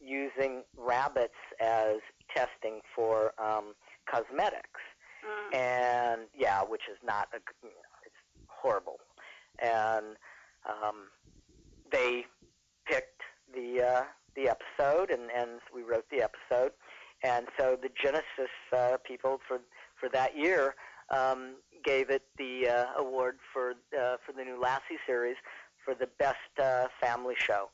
[0.00, 1.96] using rabbits as
[2.34, 3.74] testing for um,
[4.10, 4.80] cosmetics
[5.22, 5.54] Mm.
[5.54, 8.14] and yeah, which is not a, g- you know, it's
[8.48, 8.96] horrible.
[9.62, 10.16] And
[10.66, 11.08] um,
[11.92, 12.24] they
[12.86, 13.20] picked
[13.54, 14.02] the uh,
[14.34, 16.72] the episode, and and we wrote the episode,
[17.22, 19.58] and so the Genesis uh, people for
[19.98, 20.74] for that year
[21.14, 25.36] um, gave it the uh, award for uh, for the new Lassie series
[25.84, 27.70] for the best uh, family show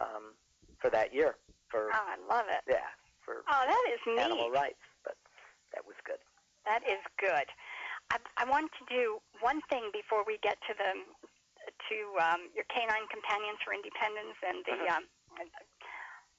[0.00, 0.34] um,
[0.78, 1.36] for that year
[1.68, 2.62] for Oh, I love it.
[2.68, 2.88] yeah
[3.24, 4.18] for Oh, that is neat.
[4.20, 5.16] animal rights, but
[5.74, 6.18] that was good.
[6.66, 7.46] That is good.
[8.10, 10.92] I, I want to do one thing before we get to the
[11.88, 14.76] to um, your canine companions for independence and the.
[14.84, 14.96] Mhm.
[14.96, 15.04] Um,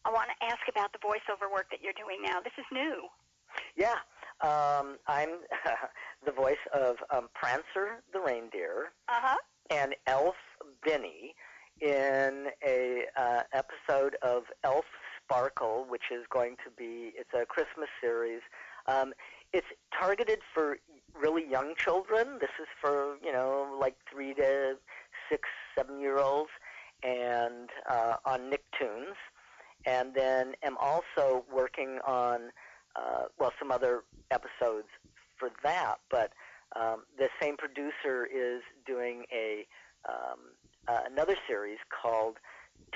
[0.03, 2.41] I want to ask about the voiceover work that you're doing now.
[2.41, 3.07] This is new.
[3.75, 3.97] Yeah,
[4.41, 5.45] um, I'm
[6.25, 9.37] the voice of um, Prancer the reindeer Uh huh.
[9.71, 10.35] And Elf
[10.85, 11.33] Benny
[11.79, 14.85] in a uh, episode of Elf
[15.23, 18.41] Sparkle, which is going to be it's a Christmas series.
[18.87, 19.13] Um,
[19.53, 19.67] it's
[19.97, 20.77] targeted for
[21.19, 22.37] really young children.
[22.39, 24.75] This is for you know like three to
[25.29, 26.51] six, seven year olds,
[27.01, 29.15] and uh, on Nicktoons,
[29.85, 32.51] and then am also working on
[32.95, 34.87] uh, well some other episodes
[35.39, 35.95] for that.
[36.09, 36.33] But
[36.75, 39.65] um, the same producer is doing a
[40.07, 40.39] um,
[40.87, 42.37] uh, another series called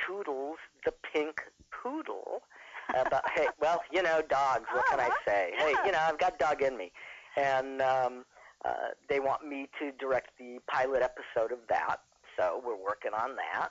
[0.06, 1.42] Toodles the Pink
[1.72, 2.42] Poodle.
[2.90, 4.66] About hey, well, you know, dogs.
[4.72, 5.52] What can I say?
[5.58, 6.92] Hey, you know, I've got dog in me,
[7.38, 8.26] and um,
[8.64, 11.98] uh, they want me to direct the pilot episode of that.
[12.38, 13.70] So we're working on that,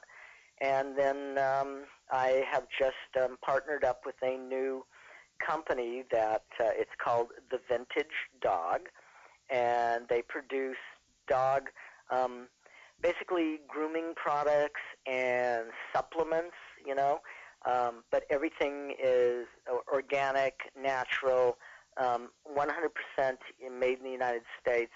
[0.60, 4.84] and then um, I have just um, partnered up with a new
[5.44, 8.88] company that uh, it's called The Vintage Dog,
[9.50, 10.76] and they produce
[11.28, 11.68] dog,
[12.10, 12.48] um,
[13.00, 16.56] basically grooming products and supplements.
[16.86, 17.20] You know,
[17.70, 19.46] um, but everything is
[19.92, 21.56] organic, natural,
[21.96, 23.36] um, 100%
[23.78, 24.92] made in the United States.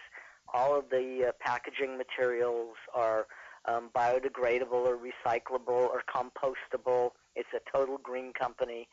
[0.52, 3.26] All of the uh, packaging materials are
[3.66, 7.10] um, biodegradable or recyclable or compostable.
[7.36, 8.88] It's a total green company,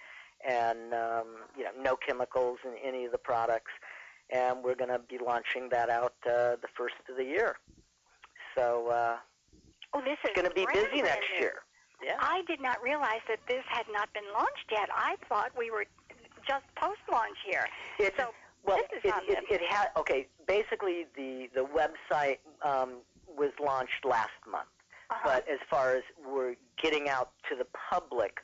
[0.48, 1.28] and um,
[1.58, 3.72] you know no chemicals in any of the products.
[4.32, 7.56] And we're going to be launching that out uh, the first of the year.
[8.58, 9.18] So uh,
[9.94, 11.40] Oh, this is it's going to be busy next new.
[11.42, 11.54] year.
[12.04, 12.16] Yeah.
[12.20, 14.90] I did not realize that this had not been launched yet.
[14.94, 15.86] I thought we were
[16.48, 17.66] just post-launch here.
[18.00, 18.30] It's, So
[18.66, 20.28] well, this is it, it, it had okay.
[20.48, 22.98] Basically, the the website um,
[23.38, 24.68] was launched last month,
[25.10, 25.22] Uh-huh.
[25.24, 28.40] but as far as we're getting out to the public,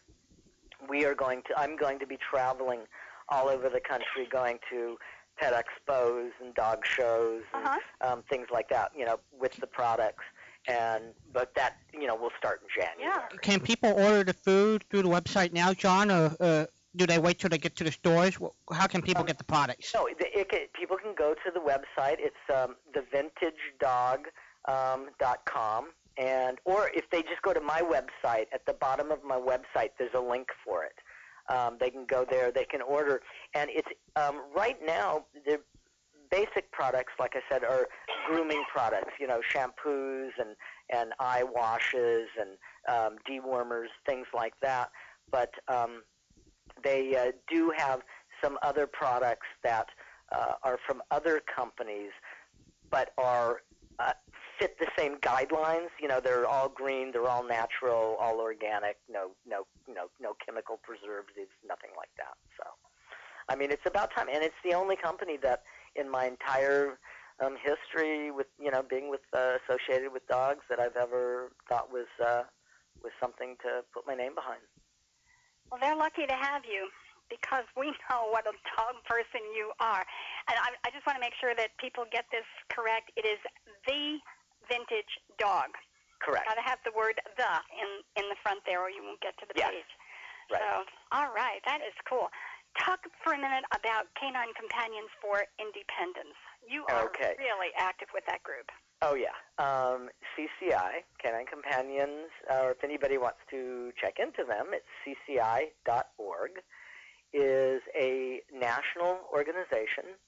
[0.88, 1.60] we are going to.
[1.60, 2.82] I'm going to be traveling
[3.30, 4.98] all over the country, going to
[5.42, 7.80] pet expos and dog shows and Uh-huh.
[8.14, 8.92] um, things like that.
[8.96, 10.24] You know, with the products,
[10.68, 11.04] and
[11.34, 13.20] but that you know will start in January.
[13.32, 13.38] Yeah.
[13.42, 16.66] Can people order the food through the website now, Jon, or uh,
[16.96, 18.38] do they wait till they get to the stores?
[18.72, 19.94] How can people Um, get the products?
[19.94, 22.18] No, it, it, can- people can go to the website.
[22.20, 28.66] It's um, thevintagedog.com, dot com, and or if they just go to my website, at
[28.66, 30.96] the bottom of my website, there's a link for it.
[31.52, 32.52] Um, they can go there.
[32.52, 33.22] They can order,
[33.54, 35.60] and it's um, right now the
[36.30, 37.88] basic products, like I said, are
[38.28, 39.12] grooming products.
[39.20, 40.56] You know, shampoos and
[40.90, 42.52] and eye washes and
[42.88, 44.90] um, dewormers, things like that.
[45.30, 46.04] But um,
[46.84, 48.02] they uh, do have
[48.44, 49.88] some other products that
[50.32, 52.12] uh, are from other companies,
[52.90, 53.58] but are
[54.00, 54.14] uh,
[54.62, 55.90] fit the same guidelines.
[56.00, 60.80] You know, they're all green, they're all natural, all organic, no, no, no, no chemical
[60.84, 62.38] preservatives, nothing like that.
[62.58, 62.70] So,
[63.50, 65.64] I mean, it's about time, and it's the only company that,
[65.96, 67.00] in my entire
[67.44, 71.92] um, history with you know being with uh, associated with dogs, that I've ever thought
[71.92, 72.44] was uh,
[73.04, 74.62] was something to put my name behind.
[75.72, 76.88] Well, they're lucky to have you
[77.32, 80.04] because we know what a dog person you are.
[80.52, 83.10] And I, I just want to make sure that people get this correct.
[83.16, 83.40] It is
[83.88, 84.20] the
[84.72, 85.76] vintage dog.
[86.24, 86.48] Correct.
[86.48, 89.36] Got to have the word the in in the front there, or you won't get
[89.44, 89.72] to the Yes.
[89.76, 89.92] page.
[90.52, 90.62] Right.
[90.62, 92.30] So, all right, that is cool.
[92.80, 96.36] Talk for a minute about Canine Companions for Independence.
[96.64, 97.36] You are Okay.
[97.38, 98.72] really active with that group.
[99.02, 104.74] Oh yeah, um, CCI Canine Companions, uh, or if anybody wants to check into them,
[104.74, 106.52] it's cci.org.
[107.34, 110.20] Is a national organization.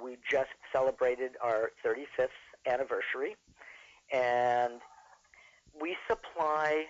[0.00, 2.30] We just celebrated our 35th
[2.66, 3.36] anniversary,
[4.14, 4.80] and
[5.80, 6.84] we supply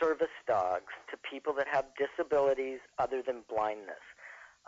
[0.00, 4.04] service dogs to people that have disabilities other than blindness.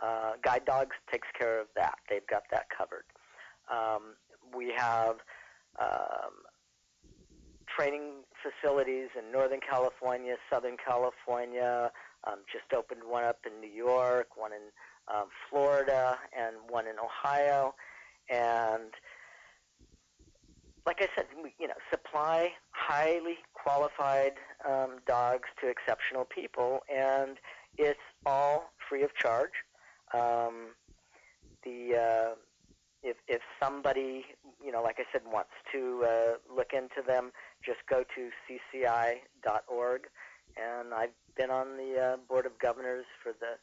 [0.03, 1.95] Uh, Guide Dogs takes care of that.
[2.09, 3.05] They've got that covered.
[3.71, 4.15] Um,
[4.55, 5.15] we have
[5.79, 6.43] um,
[7.75, 11.89] training facilities in Northern California, Southern California.
[12.25, 16.95] Um, just opened one up in New York, one in um, Florida, and one in
[16.99, 17.75] Ohio.
[18.29, 18.91] And
[20.85, 21.25] like I said,
[21.59, 24.33] you know, supply highly qualified
[24.67, 27.37] um, dogs to exceptional people, and
[27.77, 29.51] it's all free of charge.
[30.13, 30.75] Um,
[31.63, 32.35] the uh,
[33.01, 34.25] if if somebody
[34.63, 37.31] you know, like I said, wants to uh, look into them,
[37.63, 40.01] just go to cci.org.
[40.55, 43.57] And I've been on the uh, board of governors for the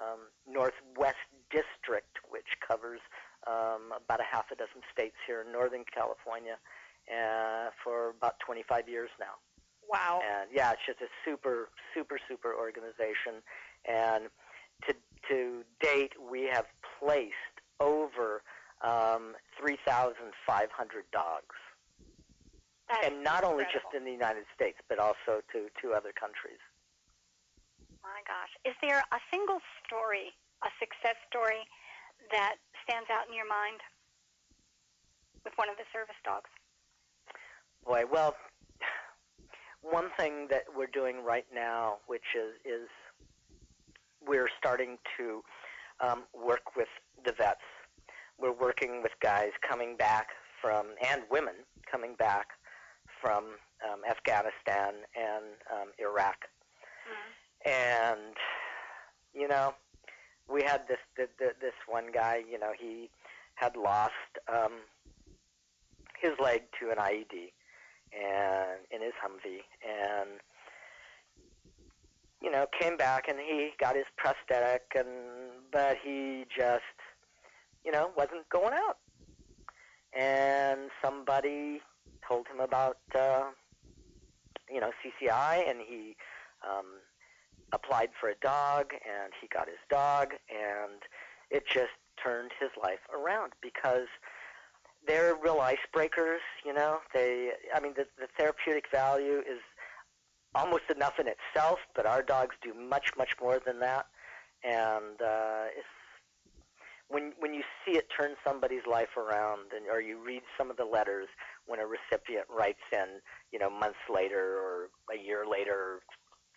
[0.00, 3.00] um, Northwest District, which covers
[3.46, 6.58] um, about a half a dozen states here in Northern California,
[7.08, 9.40] uh, for about 25 years now.
[9.90, 10.20] Wow.
[10.22, 13.42] And yeah, it's just a super, super, super organization.
[13.88, 14.28] And
[14.86, 14.94] to
[15.28, 16.66] to date, we have
[16.98, 17.34] placed
[17.80, 18.42] over
[18.82, 21.56] um, 3,500 dogs,
[22.88, 26.60] That and not only just in the United States, but also to to other countries.
[28.02, 28.52] My gosh.
[28.64, 30.32] Is there a single story,
[30.64, 31.66] a success story,
[32.30, 33.80] that stands out in your mind?
[35.44, 36.50] with one of the service dogs?
[37.84, 38.34] Boy, well,
[39.82, 42.88] one thing that we're doing right now, which is is
[44.26, 45.42] we're starting to
[46.06, 46.88] um, work with
[47.24, 47.60] the vets.
[48.38, 50.28] We're working with guys coming back
[50.60, 51.54] from and women
[51.90, 52.48] coming back
[53.22, 53.44] from
[53.90, 56.36] um, Afghanistan and um, Iraq,
[57.08, 57.70] Mm.
[57.70, 58.34] and
[59.32, 59.74] you know,
[60.50, 62.42] we had this th- th- this one guy.
[62.50, 63.10] You know, he
[63.54, 64.12] had lost
[64.52, 64.72] um,
[66.20, 67.52] his leg to an IED,
[68.12, 70.40] and in his Humvee, and
[72.42, 75.08] you know, came back and he got his prosthetic, and
[75.70, 76.82] but he just,
[77.84, 78.96] you know, wasn't going out,
[80.18, 81.80] and somebody
[82.26, 83.44] told him about, uh,
[84.70, 86.16] you know, CCI, and he
[86.64, 86.86] um,
[87.72, 91.02] applied for a dog, and he got his dog, and
[91.50, 91.92] it just
[92.22, 94.06] turned his life around because
[95.06, 96.42] they're real icebreakers.
[96.64, 97.50] You know, they.
[97.74, 99.60] I mean, the, the therapeutic value is
[100.54, 104.06] almost enough in itself, but our dogs do much, much more than that.
[104.64, 105.86] And uh, it's,
[107.08, 110.76] when when you see it turn somebody's life around, and or you read some of
[110.76, 111.28] the letters
[111.66, 113.20] when a recipient writes in,
[113.52, 116.00] you know, months later or a year later, or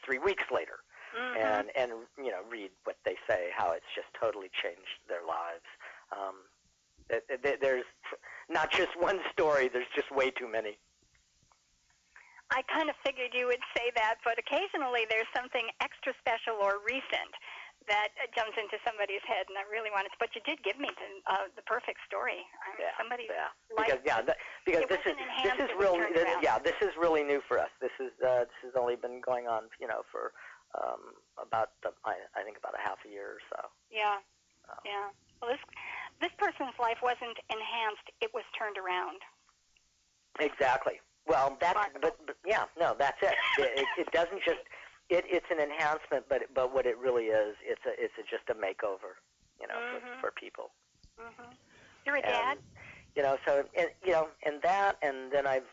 [0.06, 0.80] three weeks later,
[1.14, 1.38] Mhm.
[1.38, 5.66] and and you know read what they say, how it's just totally changed their lives.
[6.12, 6.36] Um,
[7.62, 7.86] there's
[8.50, 9.68] not just one story.
[9.68, 10.78] There's just way too many.
[12.52, 16.80] I kind of figured you would say that, but occasionally there's something extra special or
[16.86, 17.34] recent
[17.90, 20.20] that uh, jumps into somebody's head, and I really wanted to.
[20.20, 22.40] But you did give me the, uh, the perfect story.
[22.64, 23.52] I mean, Yeah, somebody's yeah.
[23.76, 25.98] Because yeah, that, because this is this is it was real.
[26.14, 27.72] this- yeah, this is really new for us.
[27.82, 30.32] This is uh, this has only been going on, you know, for
[30.78, 33.70] um, about uh, I, I think about a half a year or so.
[33.92, 34.18] Yeah,
[34.70, 34.80] Oh.
[34.86, 35.10] yeah.
[35.42, 35.64] Well, this
[36.22, 39.20] this person's life wasn't enhanced; it was turned around.
[40.40, 41.00] Exactly.
[41.28, 43.36] Well, that's but, but yeah, no, that's it.
[43.60, 44.64] It, it, it doesn't just
[45.10, 48.50] it, it's an enhancement, but but what it really is, it's a it's a, just
[48.50, 49.20] a makeover,
[49.60, 50.00] you know, Mhm.
[50.22, 50.72] for, for people.
[51.20, 51.54] hmm
[52.06, 52.58] You're a And, dad.
[53.16, 55.68] You know, so and, you know, and that, and then I've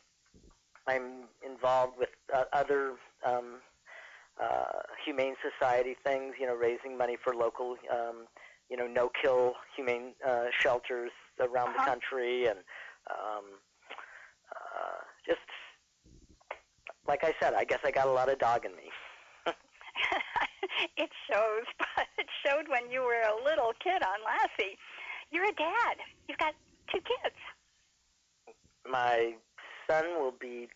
[0.86, 2.94] I'm involved with uh, other
[3.24, 3.60] um,
[4.42, 6.34] uh, humane society things.
[6.40, 8.26] You know, raising money for local, um,
[8.70, 11.10] you know, no-kill humane uh, shelters
[11.40, 11.90] around the Uh-huh.
[11.90, 12.58] country, and
[13.10, 13.44] um,
[14.50, 15.40] uh, just
[17.06, 18.90] like I said, I guess I got a lot of dog in me.
[20.96, 24.76] it shows, but it showed when you were a little kid on Lassie.
[25.30, 25.96] You're a dad.
[26.28, 26.54] You've got
[26.92, 27.36] two kids.
[28.88, 29.34] My
[29.88, 30.68] son will be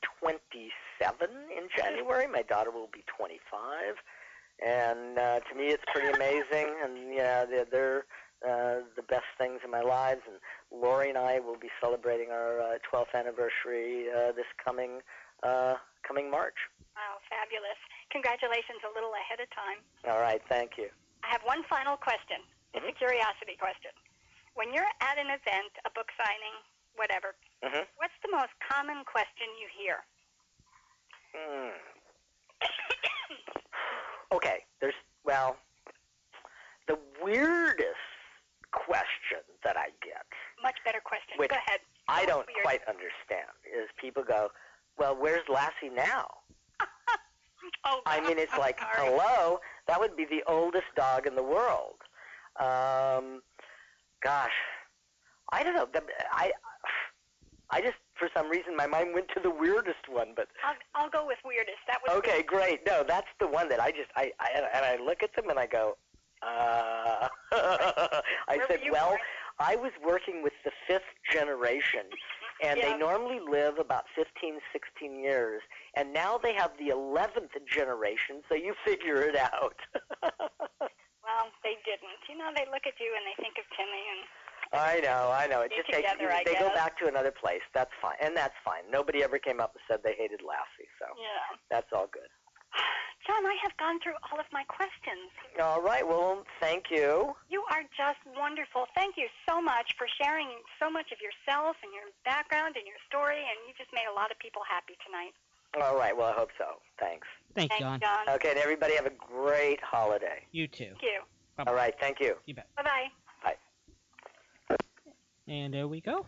[0.98, 2.26] 27 in January.
[2.26, 3.96] My daughter will be 25.
[4.64, 6.70] And uh, to me, it's pretty amazing.
[6.82, 8.04] And yeah, they're, they're
[8.46, 10.22] uh, the best things in my lives.
[10.28, 10.38] And
[10.70, 15.00] Lori and I will be celebrating our uh, 12th anniversary uh, this coming
[15.42, 15.74] uh,
[16.06, 16.56] coming March.
[16.96, 17.76] Wow, fabulous.
[18.12, 19.82] Congratulations a little ahead of time.
[20.08, 20.88] All right, thank you.
[21.24, 22.40] I have one final question.
[22.72, 23.92] It's a curiosity question.
[24.54, 26.54] When you're at an event, a book signing,
[26.94, 27.34] whatever,
[27.64, 30.04] hmm what's the most common question you hear?
[34.32, 34.94] Okay, there's
[35.24, 35.56] well,
[36.88, 37.86] the weirdest
[38.72, 40.26] question that I get,
[40.62, 41.34] Much better question.
[41.38, 41.80] Which Go ahead.
[42.08, 42.62] I don't weird?
[42.64, 44.48] quite understand, is people go,
[44.98, 46.26] "Well, where's Lassie now?"
[47.86, 49.08] Oh, I mean, it's I'm like, sorry.
[49.10, 49.58] hello,
[49.88, 51.96] that would be the oldest dog in the world.
[52.60, 53.40] Um,
[54.22, 54.52] gosh,
[55.52, 55.86] I don't know.
[56.30, 56.52] I,
[57.70, 61.10] I just for some reason my mind went to the weirdest one, but I'll, I'll
[61.10, 61.78] go with weirdest.
[61.86, 62.80] That was okay, great.
[62.86, 65.58] No, that's the one that I just I, I and I look at them and
[65.58, 65.96] I go,
[66.42, 69.20] uh, I Where said, well, born?
[69.58, 72.02] I was working with the fifth generation,
[72.64, 72.92] and Yeah.
[72.92, 75.62] they normally live about 15, 16 years,
[75.96, 79.76] and now they have the 11th generation, so you figure it out.
[81.24, 82.20] Well, they didn't.
[82.28, 84.28] You know, they look at you and they think of Timmy, and
[84.74, 85.60] I know, I know.
[85.62, 86.74] It Be just takes together, I they go guess.
[86.74, 87.62] back to another place.
[87.74, 88.82] That's fine, and that's fine.
[88.90, 91.56] Nobody ever came up and said they hated Lassie, so yeah.
[91.70, 92.28] that's all good.
[93.26, 95.32] Jon, I have gone through all of my questions.
[95.56, 97.32] All right, well, thank you.
[97.48, 98.84] You are just wonderful.
[98.94, 100.48] Thank you so much for sharing
[100.78, 104.14] so much of yourself and your background and your story, and you just made a
[104.14, 105.32] lot of people happy tonight.
[105.80, 106.82] All right, well, I hope so.
[107.00, 107.26] Thanks.
[107.54, 108.00] Thanks, Thanks, Jon.
[108.00, 108.34] Jon.
[108.36, 110.44] Okay, and everybody have a great holiday.
[110.52, 110.92] You too.
[110.92, 111.20] Thank you.
[111.56, 111.70] Bye-bye.
[111.70, 112.34] All right, thank you.
[112.46, 112.68] You bet.
[112.76, 113.08] Bye-bye.
[115.46, 116.26] And there we go.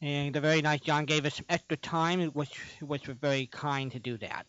[0.00, 3.90] And the very nice Jon gave us some extra time, which which was very kind
[3.92, 4.46] to do that.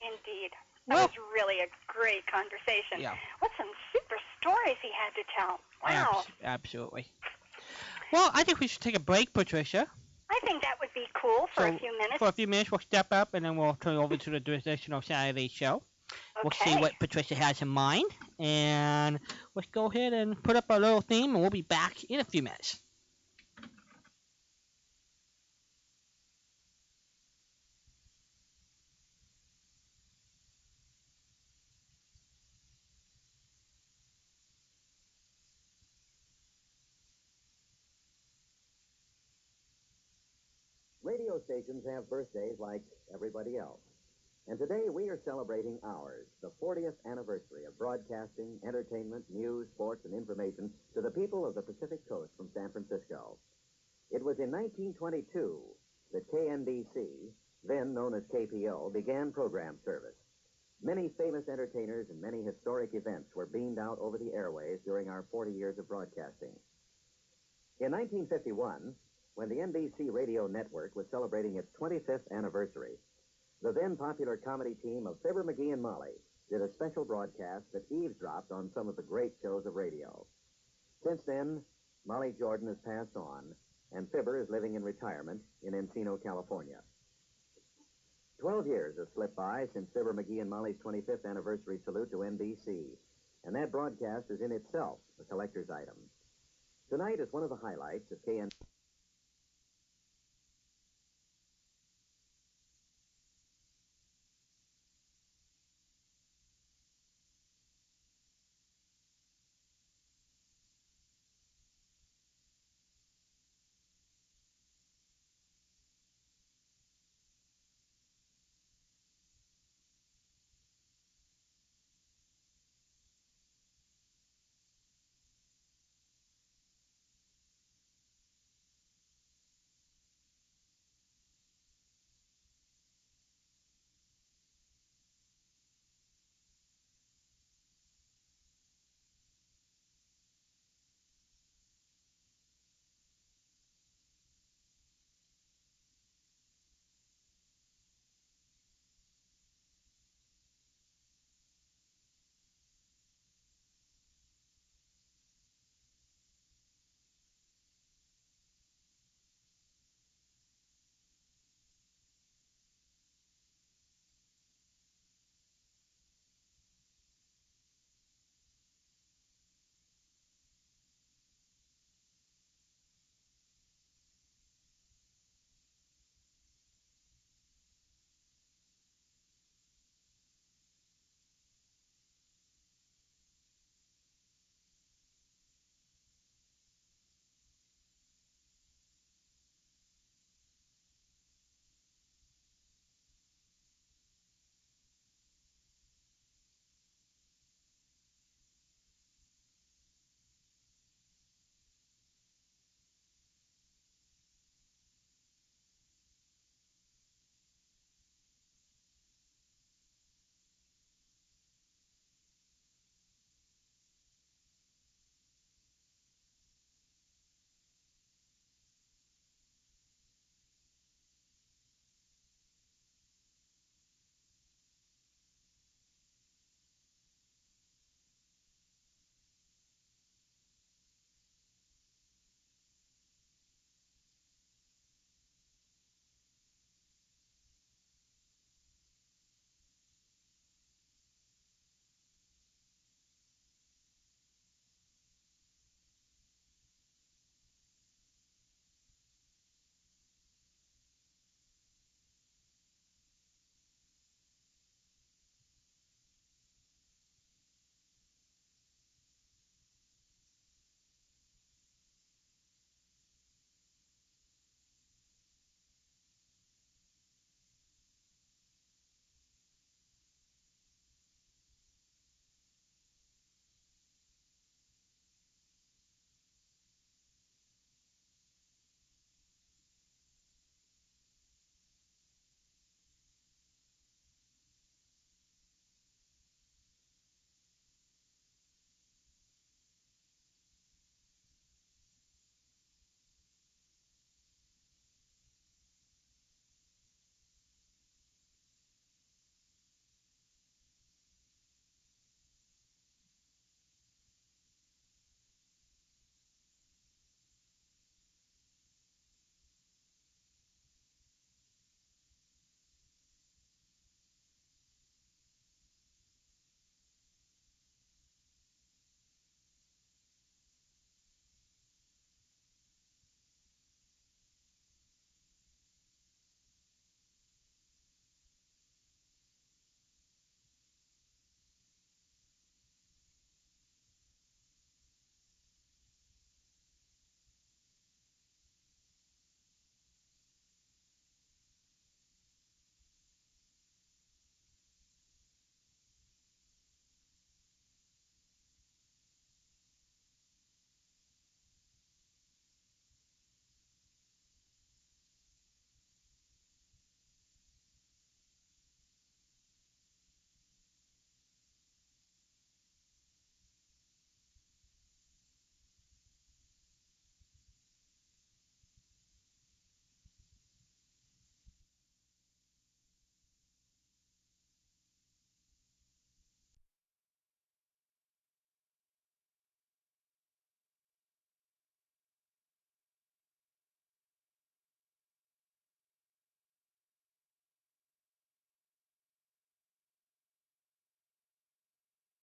[0.00, 0.50] Indeed.
[0.88, 3.00] That Well- was really a great conversation.
[3.00, 3.16] Yeah.
[3.38, 5.60] What some super stories he had to tell.
[5.84, 6.18] Wow.
[6.20, 7.06] Abs- absolutely.
[8.12, 9.86] Well, I think we should take a break, Patricia.
[10.30, 12.18] I think that would be cool for So, a few minutes.
[12.18, 15.02] For a few minutes, we'll step up and then we'll turn over to the traditional
[15.02, 15.82] Saturday show.
[16.42, 16.72] We'll okay.
[16.72, 18.06] see what Patricia has in mind.
[18.38, 19.20] And
[19.54, 22.24] let's go ahead and put up our little theme, and we'll be back in a
[22.24, 22.80] few minutes.
[41.02, 42.82] Radio stations have birthdays like
[43.12, 43.80] everybody else.
[44.48, 50.14] And today we are celebrating ours, the 40th anniversary of broadcasting, entertainment, news, sports, and
[50.14, 53.36] information to the people of the Pacific Coast from San Francisco.
[54.10, 55.60] It was in 1922
[56.12, 57.30] that KNBC,
[57.64, 60.16] then known as KPO, began program service.
[60.82, 65.24] Many famous entertainers and many historic events were beamed out over the airways during our
[65.30, 66.56] 40 years of broadcasting.
[67.78, 68.94] In 1951,
[69.34, 72.96] when the NBC radio network was celebrating its 25th anniversary,
[73.62, 76.16] the then popular comedy team of Fibber McGee and Molly
[76.50, 80.26] did a special broadcast that eavesdropped on some of the great shows of radio.
[81.06, 81.60] Since then,
[82.06, 83.44] Molly Jordan has passed on,
[83.92, 86.78] and Fibber is living in retirement in Encino, California.
[88.40, 92.86] Twelve years have slipped by since Fibber McGee and Molly's 25th anniversary salute to NBC,
[93.44, 95.96] and that broadcast is in itself a collector's item.
[96.88, 98.48] Tonight is one of the highlights of KN.